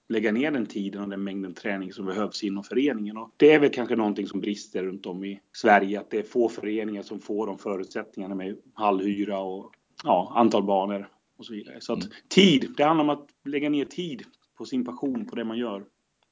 lägga 0.10 0.32
ner 0.32 0.52
den 0.52 0.66
tiden 0.66 1.04
och 1.04 1.10
den 1.10 1.24
mängden 1.24 1.54
träning 1.54 1.94
som 1.94 2.06
behövs 2.06 2.44
inom 2.44 2.64
föreningen. 2.64 3.18
Och 3.18 3.30
det 3.38 3.52
är 3.52 3.60
väl 3.60 3.70
kanske 3.70 3.96
någonting 3.96 4.28
som 4.28 4.42
brister 4.42 4.84
runt 4.84 5.06
om 5.06 5.24
i 5.24 5.40
Sverige, 5.54 6.00
att 6.00 6.10
det 6.10 6.20
är 6.20 6.24
få 6.24 6.50
föreningar 6.50 7.04
som 7.04 7.20
får 7.20 7.48
de 7.48 7.58
förutsättningarna 7.58 8.36
med 8.36 8.58
hallhyra 8.74 9.40
och 9.40 9.72
ja, 10.04 10.34
antal 10.36 10.64
banor 10.64 11.10
och 11.38 11.46
så 11.46 11.54
vidare. 11.54 11.82
Så 11.82 11.94
att 11.94 12.04
mm. 12.04 12.14
tid, 12.28 12.74
det 12.78 12.84
handlar 12.84 13.04
om 13.04 13.10
att 13.10 13.28
lägga 13.46 13.70
ner 13.70 13.86
tid 13.86 14.24
på 14.58 14.66
sin 14.66 14.86
passion, 14.86 15.26
på 15.26 15.36
det 15.36 15.44
man 15.44 15.58
gör. 15.58 15.84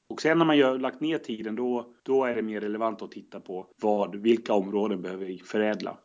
Och 0.08 0.22
sen 0.22 0.38
när 0.38 0.44
man 0.44 0.56
gör, 0.56 0.78
lagt 0.78 1.00
ner 1.00 1.18
tiden, 1.18 1.56
då, 1.56 1.94
då 2.02 2.24
är 2.24 2.34
det 2.34 2.42
mer 2.42 2.60
relevant 2.60 3.02
att 3.02 3.10
titta 3.10 3.40
på 3.40 3.66
vad, 3.82 4.16
vilka 4.16 4.52
områden 4.52 5.02
behöver 5.02 5.26
vi 5.26 5.38
förädla. 5.38 5.98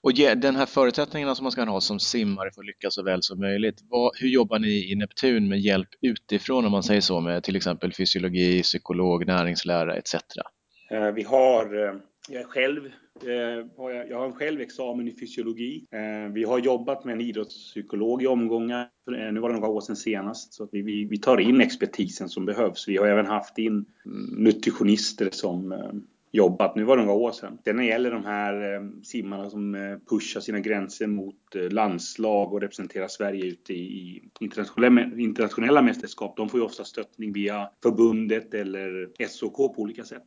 Och 0.00 0.12
den 0.14 0.56
här 0.56 0.66
förutsättningarna 0.66 1.34
som 1.34 1.44
man 1.44 1.52
ska 1.52 1.64
ha 1.64 1.80
som 1.80 2.00
simmare 2.00 2.50
för 2.54 2.60
att 2.60 2.66
lyckas 2.66 2.94
så 2.94 3.02
väl 3.02 3.22
som 3.22 3.40
möjligt, 3.40 3.80
vad, 3.82 4.10
hur 4.20 4.28
jobbar 4.28 4.58
ni 4.58 4.92
i 4.92 4.94
Neptun 4.94 5.48
med 5.48 5.60
hjälp 5.60 5.88
utifrån 6.00 6.64
om 6.64 6.72
man 6.72 6.82
säger 6.82 7.00
så, 7.00 7.20
med 7.20 7.42
till 7.42 7.56
exempel 7.56 7.92
fysiologi, 7.92 8.62
psykolog, 8.62 9.26
näringslära 9.26 9.96
etc? 9.96 10.14
Eh, 10.90 11.10
vi 11.10 11.22
har, 11.22 11.86
eh, 11.86 11.94
jag 12.28 12.42
är 12.42 12.46
själv 12.46 12.86
eh, 13.22 13.32
jag 14.08 14.18
har 14.18 14.26
en 14.26 14.32
själv 14.32 14.60
examen 14.60 15.08
i 15.08 15.16
fysiologi. 15.16 15.86
Eh, 15.90 16.32
vi 16.32 16.44
har 16.44 16.58
jobbat 16.58 17.04
med 17.04 17.12
en 17.12 17.20
idrottspsykolog 17.20 18.22
i 18.22 18.26
omgångar. 18.26 18.88
Eh, 19.18 19.32
nu 19.32 19.40
var 19.40 19.48
det 19.48 19.54
några 19.54 19.68
år 19.68 19.80
sedan 19.80 19.96
senast. 19.96 20.54
Så 20.54 20.64
att 20.64 20.70
vi, 20.72 20.82
vi, 20.82 21.04
vi 21.04 21.18
tar 21.18 21.40
in 21.40 21.60
expertisen 21.60 22.28
som 22.28 22.46
behövs. 22.46 22.88
Vi 22.88 22.96
har 22.96 23.06
även 23.06 23.26
haft 23.26 23.58
in 23.58 23.72
mm, 23.72 24.44
nutritionister 24.44 25.30
som 25.30 25.74
jobbat. 26.32 26.76
Nu 26.76 26.84
var 26.84 26.96
det 26.96 27.04
några 27.04 27.18
år 27.18 27.32
sedan. 27.32 27.58
Sen 27.64 27.76
när 27.76 27.82
det 27.82 27.88
gäller 27.88 28.10
de 28.10 28.24
här 28.24 28.82
simmarna 29.02 29.50
som 29.50 29.98
pushar 30.10 30.40
sina 30.40 30.60
gränser 30.60 31.06
mot 31.06 31.36
landslag 31.70 32.52
och 32.52 32.60
representerar 32.60 33.08
Sverige 33.08 33.46
ute 33.46 33.72
i 33.72 34.22
internationella, 34.40 35.02
internationella 35.18 35.82
mästerskap. 35.82 36.36
De 36.36 36.48
får 36.48 36.60
ju 36.60 36.66
ofta 36.66 36.84
stöttning 36.84 37.32
via 37.32 37.70
förbundet 37.82 38.54
eller 38.54 39.08
SOK 39.28 39.56
på 39.56 39.74
olika 39.76 40.04
sätt. 40.04 40.24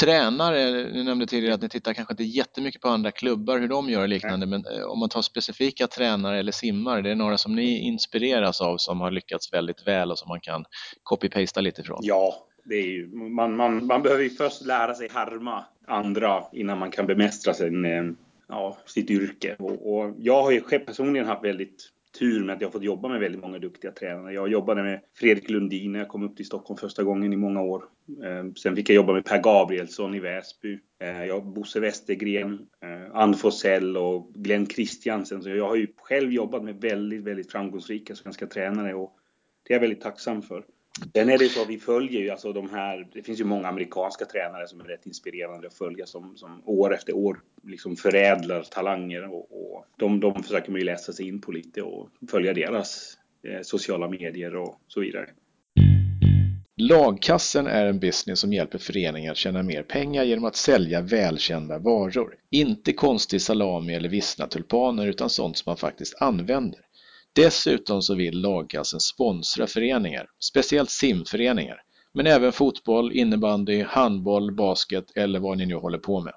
Tränare, 0.00 0.90
ni 0.92 1.04
nämnde 1.04 1.26
tidigare 1.26 1.54
att 1.54 1.62
ni 1.62 1.68
tittar 1.68 1.94
kanske 1.94 2.12
inte 2.12 2.24
jättemycket 2.24 2.80
på 2.80 2.88
andra 2.88 3.10
klubbar, 3.10 3.58
hur 3.58 3.68
de 3.68 3.90
gör 3.90 4.02
och 4.02 4.08
liknande, 4.08 4.46
men 4.46 4.64
om 4.88 4.98
man 4.98 5.08
tar 5.08 5.22
specifika 5.22 5.86
tränare 5.86 6.38
eller 6.38 6.52
simmare, 6.52 7.02
det 7.02 7.10
är 7.10 7.14
några 7.14 7.38
som 7.38 7.54
ni 7.54 7.78
inspireras 7.78 8.60
av 8.60 8.76
som 8.76 9.00
har 9.00 9.10
lyckats 9.10 9.52
väldigt 9.52 9.86
väl 9.86 10.10
och 10.10 10.18
som 10.18 10.28
man 10.28 10.40
kan 10.40 10.64
copy-pasta 11.02 11.60
lite 11.60 11.80
ifrån? 11.80 12.00
Ja, 12.02 12.34
det 12.64 12.74
är 12.74 12.86
ju, 12.86 13.06
man, 13.08 13.56
man, 13.56 13.86
man 13.86 14.02
behöver 14.02 14.22
ju 14.22 14.30
först 14.30 14.66
lära 14.66 14.94
sig 14.94 15.08
harma 15.12 15.64
andra 15.86 16.44
innan 16.52 16.78
man 16.78 16.90
kan 16.90 17.06
bemästra 17.06 17.54
sin, 17.54 17.84
eh, 17.84 18.04
ja, 18.48 18.76
sitt 18.86 19.10
yrke. 19.10 19.56
Och, 19.58 19.96
och 19.96 20.14
jag 20.18 20.42
har 20.42 20.50
ju 20.50 20.60
personligen 20.60 21.26
haft 21.26 21.44
väldigt 21.44 21.90
tur 22.18 22.44
med 22.44 22.54
att 22.54 22.60
jag 22.60 22.72
fått 22.72 22.82
jobba 22.82 23.08
med 23.08 23.20
väldigt 23.20 23.40
många 23.40 23.58
duktiga 23.58 23.92
tränare. 23.92 24.32
Jag 24.32 24.48
jobbade 24.48 24.82
med 24.82 25.00
Fredrik 25.14 25.50
Lundin 25.50 25.92
när 25.92 25.98
jag 25.98 26.08
kom 26.08 26.22
upp 26.22 26.36
till 26.36 26.46
Stockholm 26.46 26.78
första 26.78 27.02
gången 27.02 27.32
i 27.32 27.36
många 27.36 27.62
år. 27.62 27.84
Ehm, 28.24 28.54
sen 28.54 28.76
fick 28.76 28.90
jag 28.90 28.96
jobba 28.96 29.12
med 29.12 29.24
Per 29.24 29.42
Gabrielsson 29.42 30.14
i 30.14 30.20
Väsby. 30.20 30.78
Ehm, 31.00 31.26
jag, 31.26 31.46
Bosse 31.46 31.80
Westergren, 31.80 32.66
ehm, 32.80 33.12
Ann 33.12 33.34
Forsell 33.34 33.96
och 33.96 34.32
Glenn 34.34 34.66
Christiansen. 34.66 35.42
Så 35.42 35.48
jag 35.48 35.68
har 35.68 35.76
ju 35.76 35.86
själv 35.96 36.32
jobbat 36.32 36.64
med 36.64 36.80
väldigt, 36.80 37.22
väldigt 37.22 37.52
framgångsrika 37.52 38.14
svenska 38.14 38.46
tränare 38.46 38.94
och 38.94 39.16
det 39.62 39.72
är 39.72 39.76
jag 39.76 39.80
väldigt 39.80 40.02
tacksam 40.02 40.42
för. 40.42 40.64
Sen 41.14 41.28
är 41.28 41.38
det 41.38 41.48
så 41.48 41.62
att 41.62 41.68
vi 41.68 41.78
följer 41.78 42.20
ju 42.20 42.30
alltså 42.30 42.52
de 42.52 42.70
här, 42.70 43.08
det 43.12 43.22
finns 43.22 43.40
ju 43.40 43.44
många 43.44 43.68
amerikanska 43.68 44.24
tränare 44.24 44.68
som 44.68 44.80
är 44.80 44.84
rätt 44.84 45.06
inspirerande 45.06 45.66
att 45.66 45.74
följa 45.74 46.06
som, 46.06 46.36
som 46.36 46.62
år 46.64 46.94
efter 46.94 47.16
år 47.16 47.40
liksom 47.62 47.96
förädlar 47.96 48.62
talanger 48.62 49.34
och, 49.34 49.74
och 49.74 49.86
de, 49.96 50.20
de 50.20 50.42
försöker 50.42 50.70
man 50.70 50.80
ju 50.80 50.84
läsa 50.84 51.12
sig 51.12 51.28
in 51.28 51.40
på 51.40 51.52
lite 51.52 51.82
och 51.82 52.08
följa 52.30 52.54
deras 52.54 53.18
eh, 53.48 53.60
sociala 53.62 54.08
medier 54.08 54.56
och 54.56 54.80
så 54.88 55.00
vidare. 55.00 55.26
Lagkassen 56.80 57.66
är 57.66 57.86
en 57.86 57.98
business 57.98 58.40
som 58.40 58.52
hjälper 58.52 58.78
föreningar 58.78 59.32
att 59.32 59.36
tjäna 59.36 59.62
mer 59.62 59.82
pengar 59.82 60.24
genom 60.24 60.44
att 60.44 60.56
sälja 60.56 61.00
välkända 61.00 61.78
varor. 61.78 62.34
Inte 62.50 62.92
konstig 62.92 63.42
salami 63.42 63.94
eller 63.94 64.08
vissna 64.08 64.46
tulpaner 64.46 65.06
utan 65.06 65.30
sånt 65.30 65.56
som 65.56 65.70
man 65.70 65.76
faktiskt 65.76 66.22
använder. 66.22 66.80
Dessutom 67.36 68.02
så 68.02 68.14
vill 68.14 68.40
lagkassen 68.40 69.00
sponsra 69.00 69.66
föreningar, 69.66 70.26
speciellt 70.44 70.90
simföreningar, 70.90 71.76
men 72.14 72.26
även 72.26 72.52
fotboll, 72.52 73.12
innebandy, 73.12 73.82
handboll, 73.82 74.54
basket 74.54 75.04
eller 75.14 75.38
vad 75.38 75.58
ni 75.58 75.66
nu 75.66 75.74
håller 75.74 75.98
på 75.98 76.20
med. 76.20 76.32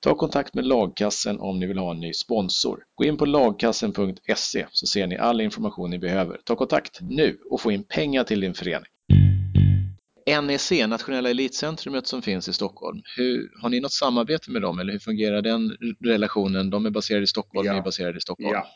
Ta 0.00 0.14
kontakt 0.14 0.54
med 0.54 0.66
lagkassen 0.66 1.40
om 1.40 1.60
ni 1.60 1.66
vill 1.66 1.78
ha 1.78 1.90
en 1.90 2.00
ny 2.00 2.12
sponsor. 2.12 2.84
Gå 2.94 3.04
in 3.04 3.16
på 3.16 3.26
lagkassen.se 3.26 4.66
så 4.70 4.86
ser 4.86 5.06
ni 5.06 5.16
all 5.16 5.40
information 5.40 5.90
ni 5.90 5.98
behöver. 5.98 6.40
Ta 6.44 6.56
kontakt 6.56 6.98
nu 7.00 7.38
och 7.50 7.60
få 7.60 7.72
in 7.72 7.84
pengar 7.84 8.24
till 8.24 8.40
din 8.40 8.54
förening. 8.54 8.88
NEC, 10.42 10.70
Nationella 10.88 11.30
Elitcentrumet 11.30 12.06
som 12.06 12.22
finns 12.22 12.48
i 12.48 12.52
Stockholm, 12.52 13.02
hur, 13.16 13.50
har 13.62 13.68
ni 13.68 13.80
något 13.80 13.92
samarbete 13.92 14.50
med 14.50 14.62
dem 14.62 14.78
eller 14.78 14.92
hur 14.92 14.98
fungerar 14.98 15.42
den 15.42 15.76
relationen? 16.04 16.70
De 16.70 16.86
är 16.86 16.90
baserade 16.90 17.24
i 17.24 17.26
Stockholm, 17.26 17.66
ja. 17.66 17.72
ni 17.72 17.78
är 17.78 17.82
baserade 17.82 18.18
i 18.18 18.20
Stockholm. 18.20 18.52
Ja. 18.52 18.66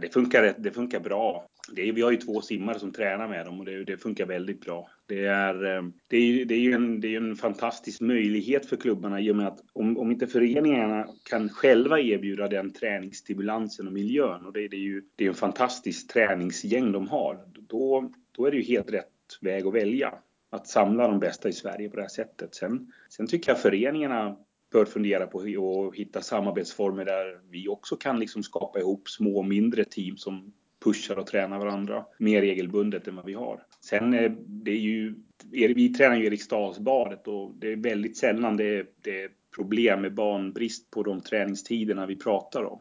Det 0.00 0.12
funkar, 0.12 0.54
det 0.58 0.70
funkar 0.70 1.00
bra. 1.00 1.46
Det 1.72 1.88
är, 1.88 1.92
vi 1.92 2.02
har 2.02 2.10
ju 2.10 2.16
två 2.16 2.40
simmare 2.40 2.78
som 2.78 2.92
tränar 2.92 3.28
med 3.28 3.46
dem 3.46 3.58
och 3.60 3.64
det, 3.66 3.84
det 3.84 3.96
funkar 3.96 4.26
väldigt 4.26 4.60
bra. 4.60 4.88
Det 5.06 5.24
är, 5.24 5.76
eh, 5.76 5.82
det 6.08 6.16
är, 6.16 6.44
det 6.44 6.54
är 6.54 6.58
ju 6.58 6.72
en, 6.72 7.00
det 7.00 7.14
är 7.14 7.16
en 7.16 7.36
fantastisk 7.36 8.00
möjlighet 8.00 8.66
för 8.66 8.76
klubbarna 8.76 9.20
i 9.20 9.30
och 9.30 9.36
med 9.36 9.46
att 9.46 9.60
om, 9.72 9.98
om 9.98 10.10
inte 10.10 10.26
föreningarna 10.26 11.08
kan 11.30 11.48
själva 11.48 12.00
erbjuda 12.00 12.48
den 12.48 12.72
träningsstimulansen 12.72 13.86
och 13.86 13.92
miljön 13.92 14.46
och 14.46 14.52
det, 14.52 14.68
det 14.68 14.76
är 14.76 14.80
ju 14.80 15.02
det 15.16 15.24
är 15.24 15.28
en 15.28 15.34
fantastisk 15.34 16.12
träningsgäng 16.12 16.92
de 16.92 17.08
har. 17.08 17.38
Då, 17.68 18.12
då 18.32 18.46
är 18.46 18.50
det 18.50 18.56
ju 18.56 18.62
helt 18.62 18.92
rätt 18.92 19.06
väg 19.40 19.66
att 19.66 19.74
välja. 19.74 20.14
Att 20.50 20.66
samla 20.66 21.08
de 21.08 21.18
bästa 21.18 21.48
i 21.48 21.52
Sverige 21.52 21.88
på 21.88 21.96
det 21.96 22.02
här 22.02 22.08
sättet. 22.08 22.54
Sen, 22.54 22.92
sen 23.08 23.26
tycker 23.26 23.50
jag 23.50 23.60
föreningarna 23.60 24.36
bör 24.72 24.84
fundera 24.84 25.26
på 25.26 25.40
att 25.40 25.94
hitta 25.94 26.20
samarbetsformer 26.20 27.04
där 27.04 27.40
vi 27.50 27.68
också 27.68 27.96
kan 27.96 28.18
liksom 28.18 28.42
skapa 28.42 28.78
ihop 28.78 29.08
små 29.08 29.42
mindre 29.42 29.84
team 29.84 30.16
som 30.16 30.52
pushar 30.84 31.16
och 31.16 31.26
tränar 31.26 31.58
varandra 31.58 32.04
mer 32.18 32.40
regelbundet 32.40 33.08
än 33.08 33.16
vad 33.16 33.24
vi 33.24 33.34
har. 33.34 33.62
Sen 33.80 34.14
eh, 34.14 34.32
det 34.46 34.70
är 34.70 34.80
ju, 34.80 35.14
vi 35.50 35.88
tränar 35.88 36.16
ju 36.16 36.24
i 36.24 36.26
Eriksdalsbadet 36.26 37.28
och 37.28 37.54
det 37.58 37.72
är 37.72 37.76
väldigt 37.76 38.16
sällan 38.16 38.56
det 38.56 38.64
är, 38.64 38.86
det 39.02 39.22
är 39.22 39.30
problem 39.56 40.00
med 40.00 40.14
banbrist 40.14 40.90
på 40.90 41.02
de 41.02 41.20
träningstiderna 41.20 42.06
vi 42.06 42.16
pratar 42.16 42.64
om. 42.64 42.80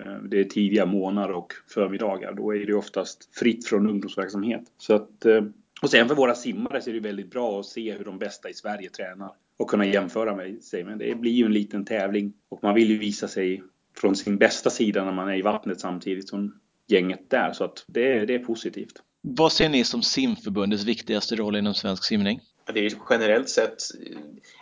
Eh, 0.00 0.16
det 0.22 0.40
är 0.40 0.44
tidiga 0.44 0.86
månader 0.86 1.34
och 1.34 1.52
förmiddagar. 1.68 2.32
Då 2.32 2.54
är 2.54 2.66
det 2.66 2.74
oftast 2.74 3.38
fritt 3.38 3.66
från 3.66 3.90
ungdomsverksamhet. 3.90 4.62
Så 4.76 4.94
att, 4.94 5.24
eh, 5.24 5.44
och 5.82 5.90
sen 5.90 6.08
för 6.08 6.14
våra 6.14 6.34
simmare 6.34 6.80
så 6.80 6.90
är 6.90 6.94
det 6.94 7.00
väldigt 7.00 7.30
bra 7.30 7.60
att 7.60 7.66
se 7.66 7.92
hur 7.92 8.04
de 8.04 8.18
bästa 8.18 8.50
i 8.50 8.54
Sverige 8.54 8.90
tränar 8.90 9.32
och 9.60 9.70
kunna 9.70 9.86
jämföra 9.86 10.36
med 10.36 10.62
sig. 10.62 10.84
Men 10.84 10.98
det 10.98 11.14
blir 11.14 11.32
ju 11.32 11.44
en 11.44 11.52
liten 11.52 11.84
tävling 11.84 12.32
och 12.48 12.62
man 12.62 12.74
vill 12.74 12.90
ju 12.90 12.98
visa 12.98 13.28
sig 13.28 13.62
från 13.96 14.16
sin 14.16 14.38
bästa 14.38 14.70
sida 14.70 15.04
när 15.04 15.12
man 15.12 15.28
är 15.28 15.38
i 15.38 15.42
vattnet 15.42 15.80
samtidigt 15.80 16.28
som 16.28 16.60
gänget 16.86 17.30
där. 17.30 17.52
Så 17.52 17.64
att 17.64 17.84
det, 17.86 18.24
det 18.26 18.34
är 18.34 18.38
positivt. 18.38 19.02
Vad 19.20 19.52
ser 19.52 19.68
ni 19.68 19.84
som 19.84 20.02
simförbundets 20.02 20.84
viktigaste 20.84 21.36
roll 21.36 21.56
inom 21.56 21.74
svensk 21.74 22.04
simning? 22.04 22.40
Det 22.74 22.86
är 22.86 22.92
generellt 23.10 23.48
sett, 23.48 23.82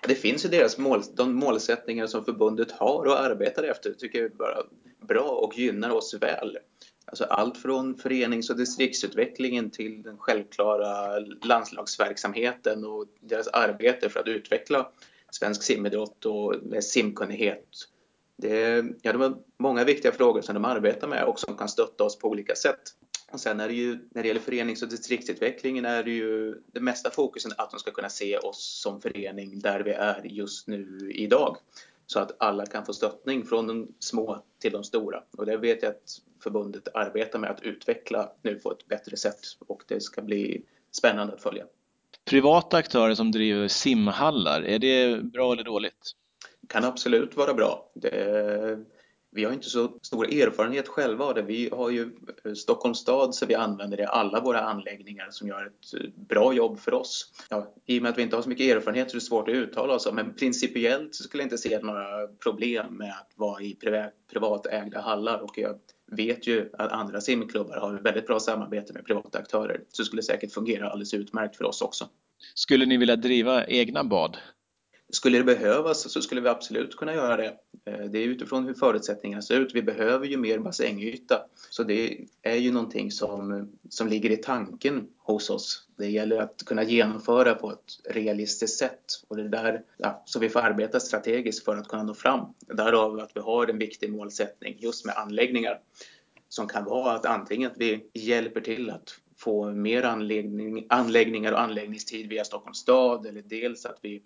det 0.08 0.14
finns 0.14 0.44
ju 0.44 0.48
deras 0.48 0.78
mål, 0.78 1.02
de 1.16 1.34
målsättningar 1.34 2.06
som 2.06 2.24
förbundet 2.24 2.72
har 2.72 3.04
och 3.04 3.20
arbetar 3.20 3.62
efter 3.62 3.92
tycker 3.92 4.18
jag 4.18 4.26
är 4.26 4.36
bara 4.36 4.56
bra 5.08 5.28
och 5.28 5.58
gynnar 5.58 5.90
oss 5.90 6.14
väl. 6.20 6.58
Alltså 7.08 7.24
allt 7.24 7.56
från 7.58 7.96
förenings 7.96 8.50
och 8.50 8.56
distriktsutvecklingen 8.56 9.70
till 9.70 10.02
den 10.02 10.18
självklara 10.18 11.18
landslagsverksamheten 11.44 12.84
och 12.84 13.06
deras 13.20 13.48
arbete 13.48 14.08
för 14.08 14.20
att 14.20 14.28
utveckla 14.28 14.92
svensk 15.30 15.62
simidrott 15.62 16.26
och 16.26 16.54
simkunnighet. 16.80 17.68
Det, 18.36 18.84
ja, 19.02 19.12
det 19.12 19.18
var 19.18 19.38
många 19.58 19.84
viktiga 19.84 20.12
frågor 20.12 20.40
som 20.42 20.54
de 20.54 20.64
arbetar 20.64 21.08
med 21.08 21.24
och 21.24 21.40
som 21.40 21.56
kan 21.56 21.68
stötta 21.68 22.04
oss 22.04 22.18
på 22.18 22.28
olika 22.28 22.54
sätt. 22.54 22.80
Och 23.32 23.40
sen 23.40 23.60
är 23.60 23.68
det 23.68 23.74
ju, 23.74 23.98
när 24.10 24.22
det 24.22 24.28
gäller 24.28 24.40
förenings 24.40 24.82
och 24.82 24.88
distriktsutvecklingen 24.88 25.84
är 25.84 26.04
det 26.04 26.10
ju 26.10 26.54
det 26.66 26.80
mesta 26.80 27.10
fokusen 27.10 27.52
att 27.58 27.70
de 27.70 27.80
ska 27.80 27.90
kunna 27.90 28.08
se 28.08 28.38
oss 28.38 28.80
som 28.82 29.00
förening 29.00 29.58
där 29.60 29.80
vi 29.80 29.90
är 29.90 30.22
just 30.24 30.68
nu 30.68 31.12
idag 31.14 31.56
så 32.06 32.20
att 32.20 32.36
alla 32.38 32.66
kan 32.66 32.86
få 32.86 32.92
stöttning 32.92 33.46
från 33.46 33.66
de 33.66 33.88
små 33.98 34.44
till 34.58 34.72
de 34.72 34.84
stora. 34.84 35.22
Och 35.30 35.46
det 35.46 35.56
vet 35.56 35.82
jag 35.82 35.90
att 35.90 36.20
förbundet 36.48 36.88
arbetar 36.94 37.38
med 37.38 37.50
att 37.50 37.62
utveckla 37.62 38.32
nu 38.42 38.54
på 38.54 38.72
ett 38.72 38.88
bättre 38.88 39.16
sätt 39.16 39.40
och 39.66 39.82
det 39.88 40.00
ska 40.00 40.22
bli 40.22 40.64
spännande 40.92 41.34
att 41.34 41.42
följa. 41.42 41.64
Privata 42.24 42.76
aktörer 42.76 43.14
som 43.14 43.32
driver 43.32 43.68
simhallar, 43.68 44.62
är 44.62 44.78
det 44.78 45.22
bra 45.22 45.52
eller 45.52 45.64
dåligt? 45.64 46.12
Kan 46.68 46.84
absolut 46.84 47.36
vara 47.36 47.54
bra. 47.54 47.90
Det 47.94 48.78
vi 49.30 49.44
har 49.44 49.52
inte 49.52 49.70
så 49.70 49.98
stor 50.02 50.34
erfarenhet 50.34 50.88
själva 50.88 51.24
av 51.24 51.34
det. 51.34 51.42
Vi 51.42 51.70
har 51.72 51.90
ju 51.90 52.10
Stockholms 52.56 52.98
stad 52.98 53.34
så 53.34 53.46
vi 53.46 53.54
använder 53.54 54.00
i 54.00 54.04
alla 54.04 54.40
våra 54.40 54.60
anläggningar 54.60 55.28
som 55.30 55.48
gör 55.48 55.66
ett 55.66 56.14
bra 56.14 56.52
jobb 56.52 56.78
för 56.78 56.94
oss. 56.94 57.32
Ja, 57.50 57.74
I 57.86 57.98
och 57.98 58.02
med 58.02 58.10
att 58.10 58.18
vi 58.18 58.22
inte 58.22 58.36
har 58.36 58.42
så 58.42 58.48
mycket 58.48 58.76
erfarenhet 58.76 59.10
så 59.10 59.16
är 59.16 59.20
det 59.20 59.24
svårt 59.24 59.48
att 59.48 59.54
uttala 59.54 59.94
oss 59.94 60.06
om, 60.06 60.14
men 60.14 60.34
principiellt 60.34 61.14
så 61.14 61.22
skulle 61.22 61.42
jag 61.42 61.46
inte 61.46 61.58
se 61.58 61.78
några 61.78 62.26
problem 62.26 62.86
med 62.94 63.10
att 63.10 63.32
vara 63.36 63.62
i 63.62 63.76
privatägda 64.32 65.00
hallar 65.00 65.38
och 65.38 65.58
jag 65.58 65.78
vet 66.10 66.46
ju 66.46 66.70
att 66.72 66.92
andra 66.92 67.20
simklubbar 67.20 67.76
har 67.76 67.92
väldigt 67.94 68.26
bra 68.26 68.40
samarbete 68.40 68.92
med 68.92 69.06
privata 69.06 69.38
aktörer 69.38 69.80
så 69.88 70.02
det 70.02 70.06
skulle 70.06 70.22
säkert 70.22 70.52
fungera 70.52 70.90
alldeles 70.90 71.14
utmärkt 71.14 71.56
för 71.56 71.64
oss 71.64 71.82
också. 71.82 72.08
Skulle 72.54 72.86
ni 72.86 72.96
vilja 72.96 73.16
driva 73.16 73.66
egna 73.66 74.04
bad? 74.04 74.36
Skulle 75.10 75.38
det 75.38 75.44
behövas 75.44 76.12
så 76.12 76.22
skulle 76.22 76.40
vi 76.40 76.48
absolut 76.48 76.96
kunna 76.96 77.14
göra 77.14 77.36
det. 77.36 77.56
Eh, 77.84 78.04
det 78.10 78.18
är 78.18 78.26
utifrån 78.26 78.64
hur 78.64 78.74
förutsättningarna 78.74 79.42
ser 79.42 79.60
ut. 79.60 79.74
Vi 79.74 79.82
behöver 79.82 80.26
ju 80.26 80.36
mer 80.36 80.58
bassängyta. 80.58 81.40
Så 81.70 81.82
det 81.82 82.18
är 82.42 82.56
ju 82.56 82.72
någonting 82.72 83.10
som, 83.10 83.68
som 83.88 84.08
ligger 84.08 84.30
i 84.30 84.36
tanken 84.36 85.08
hos 85.18 85.50
oss. 85.50 85.88
Det 85.96 86.10
gäller 86.10 86.40
att 86.40 86.62
kunna 86.66 86.82
genomföra 86.82 87.54
på 87.54 87.72
ett 87.72 88.14
realistiskt 88.14 88.78
sätt 88.78 89.04
och 89.28 89.36
det 89.36 89.42
är 89.42 89.48
där 89.48 89.82
ja, 89.96 90.22
så 90.26 90.38
vi 90.38 90.48
får 90.48 90.60
arbeta 90.60 91.00
strategiskt 91.00 91.64
för 91.64 91.76
att 91.76 91.88
kunna 91.88 92.02
nå 92.02 92.14
fram. 92.14 92.40
Därav 92.60 93.18
att 93.18 93.30
vi 93.34 93.40
har 93.40 93.66
en 93.66 93.78
viktig 93.78 94.12
målsättning 94.12 94.76
just 94.78 95.04
med 95.04 95.16
anläggningar 95.16 95.80
som 96.48 96.68
kan 96.68 96.84
vara 96.84 97.12
att 97.12 97.26
antingen 97.26 97.70
att 97.70 97.78
vi 97.78 98.10
hjälper 98.14 98.60
till 98.60 98.90
att 98.90 99.20
få 99.36 99.70
mer 99.70 100.02
anläggning, 100.02 100.86
anläggningar 100.88 101.52
och 101.52 101.60
anläggningstid 101.60 102.28
via 102.28 102.44
Stockholms 102.44 102.78
stad 102.78 103.26
eller 103.26 103.42
dels 103.42 103.86
att 103.86 103.98
vi 104.02 104.22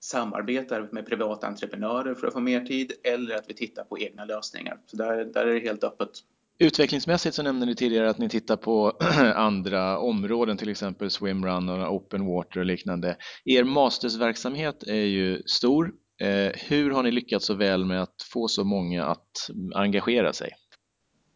samarbetar 0.00 0.88
med 0.92 1.06
privata 1.06 1.46
entreprenörer 1.46 2.14
för 2.14 2.26
att 2.26 2.32
få 2.32 2.40
mer 2.40 2.60
tid 2.60 2.92
eller 3.04 3.36
att 3.36 3.44
vi 3.48 3.54
tittar 3.54 3.84
på 3.84 3.98
egna 3.98 4.24
lösningar. 4.24 4.78
Så 4.86 4.96
där, 4.96 5.24
där 5.24 5.46
är 5.46 5.54
det 5.54 5.60
helt 5.60 5.84
öppet. 5.84 6.10
Utvecklingsmässigt 6.58 7.34
så 7.34 7.42
nämnde 7.42 7.66
ni 7.66 7.74
tidigare 7.74 8.10
att 8.10 8.18
ni 8.18 8.28
tittar 8.28 8.56
på 8.56 8.92
andra 9.34 9.98
områden, 9.98 10.56
till 10.56 10.68
exempel 10.68 11.10
swimrun 11.10 11.68
och 11.68 11.94
open 11.94 12.26
water 12.26 12.60
och 12.60 12.66
liknande. 12.66 13.16
Er 13.44 13.64
mastersverksamhet 13.64 14.82
är 14.82 14.94
ju 14.94 15.42
stor 15.42 15.92
Eh, 16.20 16.52
hur 16.68 16.90
har 16.90 17.02
ni 17.02 17.10
lyckats 17.10 17.46
så 17.46 17.54
väl 17.54 17.84
med 17.84 18.02
att 18.02 18.22
få 18.32 18.48
så 18.48 18.64
många 18.64 19.04
att 19.04 19.50
engagera 19.74 20.32
sig? 20.32 20.50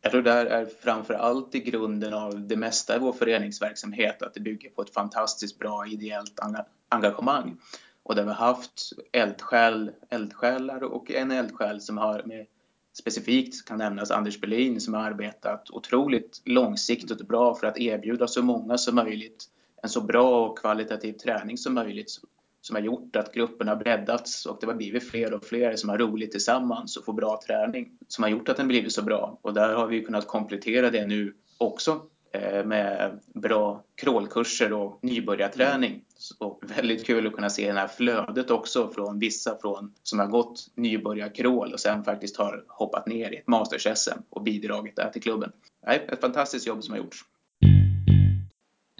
Jag 0.02 0.12
tror 0.12 0.22
det 0.22 0.32
här 0.32 0.46
är 0.46 0.66
framför 0.66 1.14
allt 1.14 1.54
i 1.54 1.60
grunden 1.60 2.14
av 2.14 2.46
det 2.46 2.56
mesta 2.56 2.96
i 2.96 2.98
vår 2.98 3.12
föreningsverksamhet, 3.12 4.22
att 4.22 4.34
det 4.34 4.40
bygger 4.40 4.70
på 4.70 4.82
ett 4.82 4.94
fantastiskt 4.94 5.58
bra 5.58 5.86
ideellt 5.86 6.40
engagemang. 6.88 7.56
Och 8.02 8.14
där 8.14 8.22
vi 8.22 8.28
har 8.28 8.46
haft 8.46 8.92
eldsjäl, 9.12 9.90
eldsjälar 10.08 10.82
och 10.82 11.10
en 11.10 11.30
eldsjäl 11.30 11.80
som 11.80 11.98
har 11.98 12.22
med 12.22 12.46
specifikt 12.92 13.64
kan 13.64 13.78
nämnas 13.78 14.10
Anders 14.10 14.40
Berlin 14.40 14.80
som 14.80 14.94
har 14.94 15.02
arbetat 15.02 15.70
otroligt 15.70 16.42
långsiktigt 16.44 17.20
och 17.20 17.26
bra 17.26 17.54
för 17.54 17.66
att 17.66 17.78
erbjuda 17.78 18.26
så 18.26 18.42
många 18.42 18.78
som 18.78 18.94
möjligt 18.94 19.44
en 19.82 19.88
så 19.88 20.00
bra 20.00 20.46
och 20.46 20.58
kvalitativ 20.58 21.12
träning 21.12 21.58
som 21.58 21.74
möjligt 21.74 22.20
som 22.60 22.76
har 22.76 22.82
gjort 22.82 23.16
att 23.16 23.34
gruppen 23.34 23.68
har 23.68 23.76
breddats 23.76 24.46
och 24.46 24.58
det 24.60 24.66
har 24.66 24.74
blivit 24.74 25.10
fler 25.10 25.34
och 25.34 25.44
fler 25.44 25.76
som 25.76 25.90
har 25.90 25.98
roligt 25.98 26.30
tillsammans 26.30 26.96
och 26.96 27.04
får 27.04 27.12
bra 27.12 27.40
träning 27.46 27.90
som 28.08 28.24
har 28.24 28.30
gjort 28.30 28.48
att 28.48 28.56
den 28.56 28.68
blivit 28.68 28.92
så 28.92 29.02
bra. 29.02 29.38
Och 29.42 29.54
där 29.54 29.74
har 29.74 29.86
vi 29.86 30.04
kunnat 30.04 30.26
komplettera 30.26 30.90
det 30.90 31.06
nu 31.06 31.34
också 31.58 32.02
Eh, 32.32 32.64
med 32.64 33.20
bra 33.34 33.84
crawlkurser 33.94 34.72
och 34.72 34.98
nybörjarträning. 35.02 36.04
Och 36.38 36.62
väldigt 36.76 37.06
kul 37.06 37.26
att 37.26 37.32
kunna 37.32 37.50
se 37.50 37.72
det 37.72 37.78
här 37.78 37.88
flödet 37.88 38.50
också 38.50 38.90
från 38.90 39.18
vissa 39.18 39.58
från, 39.60 39.92
som 40.02 40.18
har 40.18 40.26
gått 40.26 40.66
nybörjarkrål 40.74 41.72
och 41.72 41.80
sen 41.80 42.04
faktiskt 42.04 42.36
har 42.36 42.64
hoppat 42.68 43.06
ner 43.06 43.32
i 43.32 43.36
ett 43.36 43.46
masters-SM 43.46 44.22
och 44.30 44.42
bidragit 44.42 44.96
där 44.96 45.10
till 45.10 45.22
klubben. 45.22 45.52
Ett 45.86 46.20
fantastiskt 46.20 46.66
jobb 46.66 46.84
som 46.84 46.92
har 46.92 46.98
gjorts. 46.98 47.24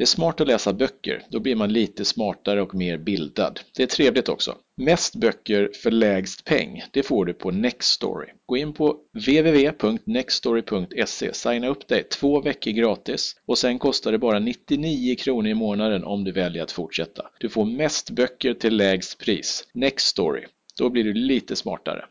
Det 0.00 0.04
är 0.04 0.07
smart 0.07 0.40
att 0.40 0.47
läsa 0.47 0.73
böcker, 0.73 1.23
då 1.30 1.40
blir 1.40 1.57
man 1.57 1.73
lite 1.73 2.04
smartare 2.04 2.62
och 2.62 2.75
mer 2.75 2.99
bildad. 2.99 3.61
Det 3.76 3.83
är 3.83 3.87
trevligt 3.87 4.28
också. 4.28 4.57
Mest 4.76 5.14
böcker 5.14 5.71
för 5.83 5.90
lägst 5.90 6.45
peng, 6.45 6.83
det 6.92 7.02
får 7.02 7.25
du 7.25 7.33
på 7.33 7.50
Nextory. 7.50 8.28
Gå 8.47 8.57
in 8.57 8.73
på 8.73 8.97
www.nextory.se, 9.12 11.35
signa 11.35 11.69
upp 11.69 11.88
dig 11.88 12.02
två 12.02 12.40
veckor 12.40 12.71
gratis 12.71 13.37
och 13.47 13.59
sen 13.59 13.78
kostar 13.78 14.12
det 14.12 14.19
bara 14.19 14.38
99 14.38 15.16
kronor 15.16 15.50
i 15.50 15.54
månaden 15.54 16.04
om 16.04 16.25
du 16.25 16.33
väljer 16.33 16.62
att 16.62 16.73
fortsätta. 16.73 17.26
Du 17.40 17.49
får 17.49 17.64
mest 17.64 18.11
böcker 18.11 18.54
till 18.54 18.76
lägst 18.76 19.19
pris. 19.19 19.64
Nextory. 19.75 20.45
Då 20.78 20.90
blir 20.90 21.04
du 21.04 21.14
lite 21.14 21.57
smartare. 21.57 22.04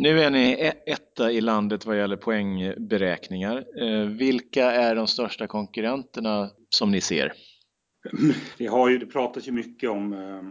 Nu 0.00 0.20
är 0.20 0.30
ni 0.30 0.52
e-, 0.52 0.82
etta 0.86 1.32
i 1.32 1.40
landet 1.40 1.86
vad 1.86 1.98
gäller 1.98 2.16
poängberäkningar. 2.16 3.64
Eh, 3.82 4.06
vilka 4.06 4.72
är 4.72 4.94
de 4.94 5.06
största 5.06 5.46
konkurrenterna 5.46 6.50
som 6.68 6.90
ni 6.90 7.00
ser? 7.00 7.32
Det, 8.58 8.66
har 8.66 8.88
ju, 8.88 8.98
det 8.98 9.06
pratas 9.06 9.48
ju 9.48 9.52
mycket 9.52 9.90
om, 9.90 10.12
eh, 10.12 10.42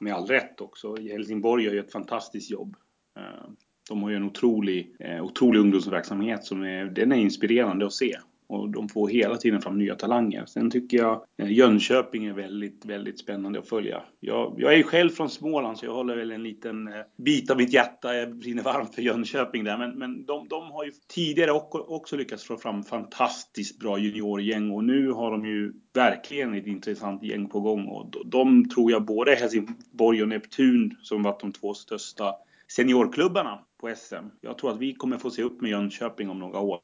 med 0.00 0.14
all 0.14 0.26
rätt 0.26 0.60
också, 0.60 0.96
Helsingborg 0.96 1.64
gör 1.64 1.72
ju 1.72 1.80
ett 1.80 1.92
fantastiskt 1.92 2.50
jobb. 2.50 2.76
Eh, 3.18 3.50
de 3.88 4.02
har 4.02 4.10
ju 4.10 4.16
en 4.16 4.24
otrolig, 4.24 4.96
otrolig 5.22 5.60
ungdomsverksamhet 5.60 6.44
som 6.44 6.62
är, 6.62 6.84
den 6.84 7.12
är 7.12 7.16
inspirerande 7.16 7.86
att 7.86 7.92
se 7.92 8.16
och 8.48 8.70
de 8.70 8.88
får 8.88 9.08
hela 9.08 9.36
tiden 9.36 9.60
fram 9.60 9.78
nya 9.78 9.94
talanger. 9.94 10.44
Sen 10.46 10.70
tycker 10.70 10.96
jag 10.96 11.24
eh, 11.38 11.52
Jönköping 11.52 12.26
är 12.26 12.32
väldigt, 12.32 12.84
väldigt 12.84 13.18
spännande 13.18 13.58
att 13.58 13.68
följa. 13.68 14.02
Jag, 14.20 14.54
jag 14.58 14.72
är 14.72 14.76
ju 14.76 14.82
själv 14.82 15.10
från 15.10 15.30
Småland 15.30 15.78
så 15.78 15.86
jag 15.86 15.92
håller 15.92 16.16
väl 16.16 16.32
en 16.32 16.42
liten 16.42 16.88
eh, 16.88 16.94
bit 17.16 17.50
av 17.50 17.56
mitt 17.56 17.72
hjärta, 17.72 18.14
jag 18.14 18.36
brinner 18.36 18.62
varmt 18.62 18.94
för 18.94 19.02
Jönköping 19.02 19.64
där. 19.64 19.78
Men, 19.78 19.98
men 19.98 20.24
de, 20.24 20.48
de 20.48 20.70
har 20.70 20.84
ju 20.84 20.92
tidigare 21.08 21.50
också 21.70 22.16
lyckats 22.16 22.44
få 22.44 22.56
fram 22.56 22.82
fantastiskt 22.82 23.78
bra 23.78 23.98
juniorgäng 23.98 24.70
och 24.70 24.84
nu 24.84 25.10
har 25.10 25.30
de 25.30 25.46
ju 25.46 25.72
verkligen 25.94 26.54
ett 26.54 26.66
intressant 26.66 27.22
gäng 27.22 27.48
på 27.48 27.60
gång. 27.60 27.86
Och 27.86 28.10
de, 28.10 28.30
de 28.30 28.68
tror 28.68 28.90
jag 28.90 29.04
både 29.04 29.34
Helsingborg 29.34 30.22
och 30.22 30.28
Neptun 30.28 30.96
som 31.02 31.22
varit 31.22 31.40
de 31.40 31.52
två 31.52 31.74
största 31.74 32.34
seniorklubbarna 32.68 33.58
på 33.80 33.94
SM. 33.96 34.26
Jag 34.40 34.58
tror 34.58 34.70
att 34.70 34.78
vi 34.78 34.94
kommer 34.94 35.18
få 35.18 35.30
se 35.30 35.42
upp 35.42 35.60
med 35.60 35.70
Jönköping 35.70 36.30
om 36.30 36.38
några 36.38 36.58
år. 36.58 36.80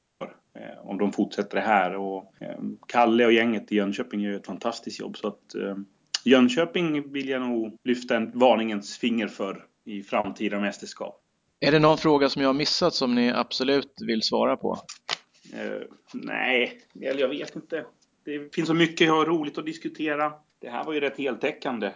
Eh, 0.54 0.88
om 0.88 0.98
de 0.98 1.12
fortsätter 1.12 1.56
det 1.56 1.62
här. 1.62 1.96
Och 1.96 2.34
eh, 2.40 2.58
Kalle 2.88 3.26
och 3.26 3.32
gänget 3.32 3.72
i 3.72 3.76
Jönköping 3.76 4.20
gör 4.20 4.32
ett 4.32 4.46
fantastiskt 4.46 5.00
jobb. 5.00 5.16
Så 5.16 5.28
att 5.28 5.54
eh, 5.54 5.76
Jönköping 6.24 7.12
vill 7.12 7.28
jag 7.28 7.42
nog 7.42 7.76
lyfta 7.84 8.16
en 8.16 8.38
varningens 8.38 8.98
finger 8.98 9.28
för 9.28 9.66
i 9.84 10.02
framtida 10.02 10.60
mästerskap. 10.60 11.18
Är 11.60 11.72
det 11.72 11.78
någon 11.78 11.98
fråga 11.98 12.28
som 12.28 12.42
jag 12.42 12.48
har 12.48 12.54
missat 12.54 12.94
som 12.94 13.14
ni 13.14 13.32
absolut 13.32 13.92
vill 14.06 14.22
svara 14.22 14.56
på? 14.56 14.78
Uh, 15.54 15.82
nej, 16.14 16.80
eller 17.00 17.20
jag 17.20 17.28
vet 17.28 17.56
inte. 17.56 17.84
Det 18.24 18.54
finns 18.54 18.68
så 18.68 18.74
mycket 18.74 19.06
jag 19.06 19.14
har 19.14 19.26
roligt 19.26 19.58
att 19.58 19.66
diskutera. 19.66 20.32
Det 20.58 20.68
här 20.68 20.84
var 20.84 20.92
ju 20.92 21.00
rätt 21.00 21.18
heltäckande. 21.18 21.90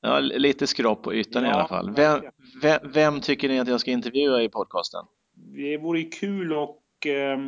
Ja, 0.00 0.20
lite 0.20 0.66
skrap 0.66 1.02
på 1.02 1.14
ytan 1.14 1.42
ja, 1.42 1.50
i 1.50 1.52
alla 1.52 1.68
fall. 1.68 1.94
Vem, 1.96 2.20
vem, 2.62 2.80
vem, 2.92 3.20
tycker 3.20 3.48
ni 3.48 3.60
att 3.60 3.68
jag 3.68 3.80
ska 3.80 3.90
intervjua 3.90 4.42
i 4.42 4.48
podcasten? 4.48 5.04
Det 5.34 5.78
vore 5.78 6.02
kul 6.02 6.52
att 6.52 6.78
eh, 7.08 7.38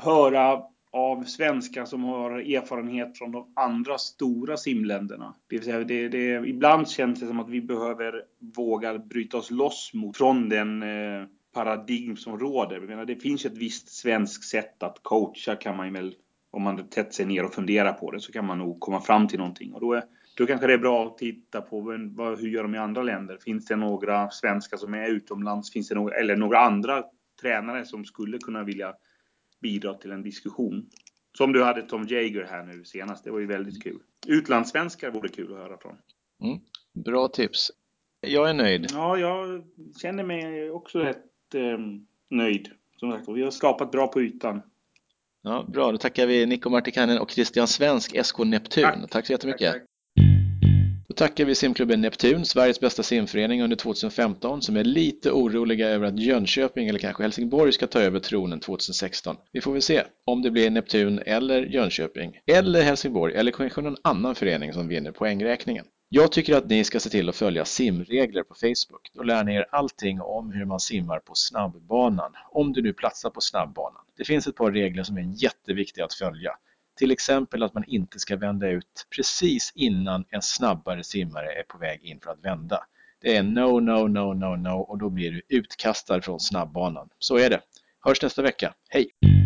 höra 0.00 0.62
av 0.90 1.24
svenskar 1.24 1.84
som 1.84 2.04
har 2.04 2.30
erfarenhet 2.30 3.18
från 3.18 3.32
de 3.32 3.52
andra 3.56 3.98
stora 3.98 4.56
simländerna. 4.56 5.34
Det 5.48 5.56
vill 5.56 5.64
säga, 5.64 5.84
det, 5.84 6.08
det, 6.08 6.48
ibland 6.48 6.88
känns 6.88 7.20
det 7.20 7.26
som 7.26 7.40
att 7.40 7.48
vi 7.48 7.60
behöver 7.60 8.22
våga 8.56 8.98
bryta 8.98 9.36
oss 9.36 9.50
loss 9.50 9.90
mot, 9.94 10.16
från 10.16 10.48
den 10.48 10.82
eh, 10.82 11.26
paradigm 11.54 12.16
som 12.16 12.38
råder. 12.38 12.80
menar, 12.80 13.04
det 13.04 13.16
finns 13.16 13.44
ett 13.44 13.58
visst 13.58 13.88
svenskt 13.88 14.44
sätt 14.44 14.82
att 14.82 14.98
coacha 15.02 15.56
kan 15.56 15.76
man 15.76 15.92
väl, 15.92 16.14
om 16.50 16.62
man 16.62 16.88
tätt 16.88 17.14
sig 17.14 17.26
ner 17.26 17.44
och 17.44 17.54
funderar 17.54 17.92
på 17.92 18.10
det, 18.10 18.20
så 18.20 18.32
kan 18.32 18.46
man 18.46 18.58
nog 18.58 18.80
komma 18.80 19.00
fram 19.00 19.28
till 19.28 19.38
någonting. 19.38 19.72
Och 19.72 19.80
då, 19.80 19.92
är, 19.92 20.02
då 20.36 20.46
kanske 20.46 20.66
det 20.66 20.72
är 20.72 20.78
bra 20.78 21.06
att 21.06 21.18
titta 21.18 21.60
på 21.60 21.80
vad, 22.16 22.40
hur 22.40 22.48
gör 22.48 22.62
de 22.62 22.74
i 22.74 22.78
andra 22.78 23.02
länder? 23.02 23.38
Finns 23.44 23.66
det 23.66 23.76
några 23.76 24.30
svenskar 24.30 24.76
som 24.76 24.94
är 24.94 25.08
utomlands? 25.08 25.72
Finns 25.72 25.88
det 25.88 25.94
några, 25.94 26.14
eller 26.14 26.36
några 26.36 26.58
andra 26.58 27.04
tränare 27.40 27.84
som 27.84 28.04
skulle 28.04 28.38
kunna 28.38 28.64
vilja 28.64 28.94
bidra 29.60 29.94
till 29.94 30.10
en 30.10 30.22
diskussion. 30.22 30.90
Som 31.38 31.52
du 31.52 31.64
hade 31.64 31.82
Tom 31.82 32.06
Jager 32.06 32.44
här 32.50 32.62
nu 32.62 32.84
senast, 32.84 33.24
det 33.24 33.30
var 33.30 33.38
ju 33.38 33.46
väldigt 33.46 33.82
kul. 33.82 33.98
Utlandssvenskar 34.26 35.10
vore 35.10 35.28
kul 35.28 35.52
att 35.52 35.58
höra 35.58 35.78
från. 35.78 35.96
Mm, 36.42 36.58
bra 36.92 37.28
tips. 37.28 37.70
Jag 38.20 38.50
är 38.50 38.54
nöjd. 38.54 38.86
Ja, 38.92 39.18
jag 39.18 39.64
känner 40.02 40.24
mig 40.24 40.70
också 40.70 40.98
rätt 40.98 41.54
eh, 41.54 41.78
nöjd. 42.30 42.70
Som 42.96 43.12
sagt, 43.12 43.28
vi 43.28 43.42
har 43.42 43.50
skapat 43.50 43.90
bra 43.90 44.06
på 44.08 44.22
ytan. 44.22 44.62
Ja, 45.42 45.66
bra, 45.68 45.92
då 45.92 45.98
tackar 45.98 46.26
vi 46.26 46.46
Nico 46.46 46.70
Martikainen 46.70 47.18
och 47.18 47.30
Christian 47.30 47.66
Svensk, 47.66 48.24
SK 48.24 48.38
Neptun. 48.38 48.82
Tack, 48.82 49.10
tack 49.10 49.26
så 49.26 49.32
jättemycket. 49.32 49.72
Tack, 49.72 49.82
tack 49.82 49.87
tackar 51.18 51.44
vi 51.44 51.54
simklubben 51.54 52.00
Neptun, 52.00 52.44
Sveriges 52.44 52.80
bästa 52.80 53.02
simförening 53.02 53.62
under 53.62 53.76
2015, 53.76 54.62
som 54.62 54.76
är 54.76 54.84
lite 54.84 55.30
oroliga 55.30 55.88
över 55.88 56.06
att 56.06 56.18
Jönköping 56.18 56.88
eller 56.88 56.98
kanske 56.98 57.22
Helsingborg 57.22 57.72
ska 57.72 57.86
ta 57.86 58.00
över 58.00 58.20
tronen 58.20 58.60
2016. 58.60 59.36
Vi 59.52 59.60
får 59.60 59.72
väl 59.72 59.82
se 59.82 60.02
om 60.26 60.42
det 60.42 60.50
blir 60.50 60.70
Neptun 60.70 61.18
eller 61.26 61.62
Jönköping, 61.62 62.38
eller 62.46 62.82
Helsingborg, 62.82 63.34
eller 63.34 63.52
kanske 63.52 63.80
någon 63.80 63.96
annan 64.02 64.34
förening 64.34 64.72
som 64.72 64.88
vinner 64.88 65.12
poängräkningen. 65.12 65.84
Jag 66.08 66.32
tycker 66.32 66.56
att 66.56 66.68
ni 66.68 66.84
ska 66.84 67.00
se 67.00 67.10
till 67.10 67.28
att 67.28 67.36
följa 67.36 67.64
simregler 67.64 68.42
på 68.42 68.54
Facebook. 68.54 69.10
Då 69.14 69.22
lär 69.22 69.44
ni 69.44 69.54
er 69.54 69.66
allting 69.70 70.20
om 70.20 70.52
hur 70.52 70.64
man 70.64 70.80
simmar 70.80 71.18
på 71.18 71.34
snabbbanan, 71.34 72.32
om 72.50 72.72
du 72.72 72.82
nu 72.82 72.92
platsar 72.92 73.30
på 73.30 73.40
snabbbanan. 73.40 74.02
Det 74.16 74.24
finns 74.24 74.46
ett 74.46 74.56
par 74.56 74.72
regler 74.72 75.02
som 75.02 75.16
är 75.16 75.42
jätteviktiga 75.42 76.04
att 76.04 76.14
följa. 76.14 76.52
Till 76.98 77.10
exempel 77.10 77.62
att 77.62 77.74
man 77.74 77.84
inte 77.86 78.18
ska 78.18 78.36
vända 78.36 78.68
ut 78.68 79.06
precis 79.16 79.72
innan 79.74 80.24
en 80.30 80.42
snabbare 80.42 81.04
simmare 81.04 81.52
är 81.52 81.62
på 81.62 81.78
väg 81.78 82.00
in 82.02 82.20
för 82.20 82.30
att 82.30 82.44
vända. 82.44 82.84
Det 83.20 83.36
är 83.36 83.42
no, 83.42 83.80
no, 83.80 84.06
no, 84.08 84.34
no, 84.34 84.56
no 84.56 84.80
och 84.80 84.98
då 84.98 85.10
blir 85.10 85.30
du 85.32 85.42
utkastad 85.48 86.20
från 86.20 86.40
snabbbanan. 86.40 87.08
Så 87.18 87.38
är 87.38 87.50
det. 87.50 87.60
Hörs 88.00 88.22
nästa 88.22 88.42
vecka. 88.42 88.74
Hej! 88.88 89.37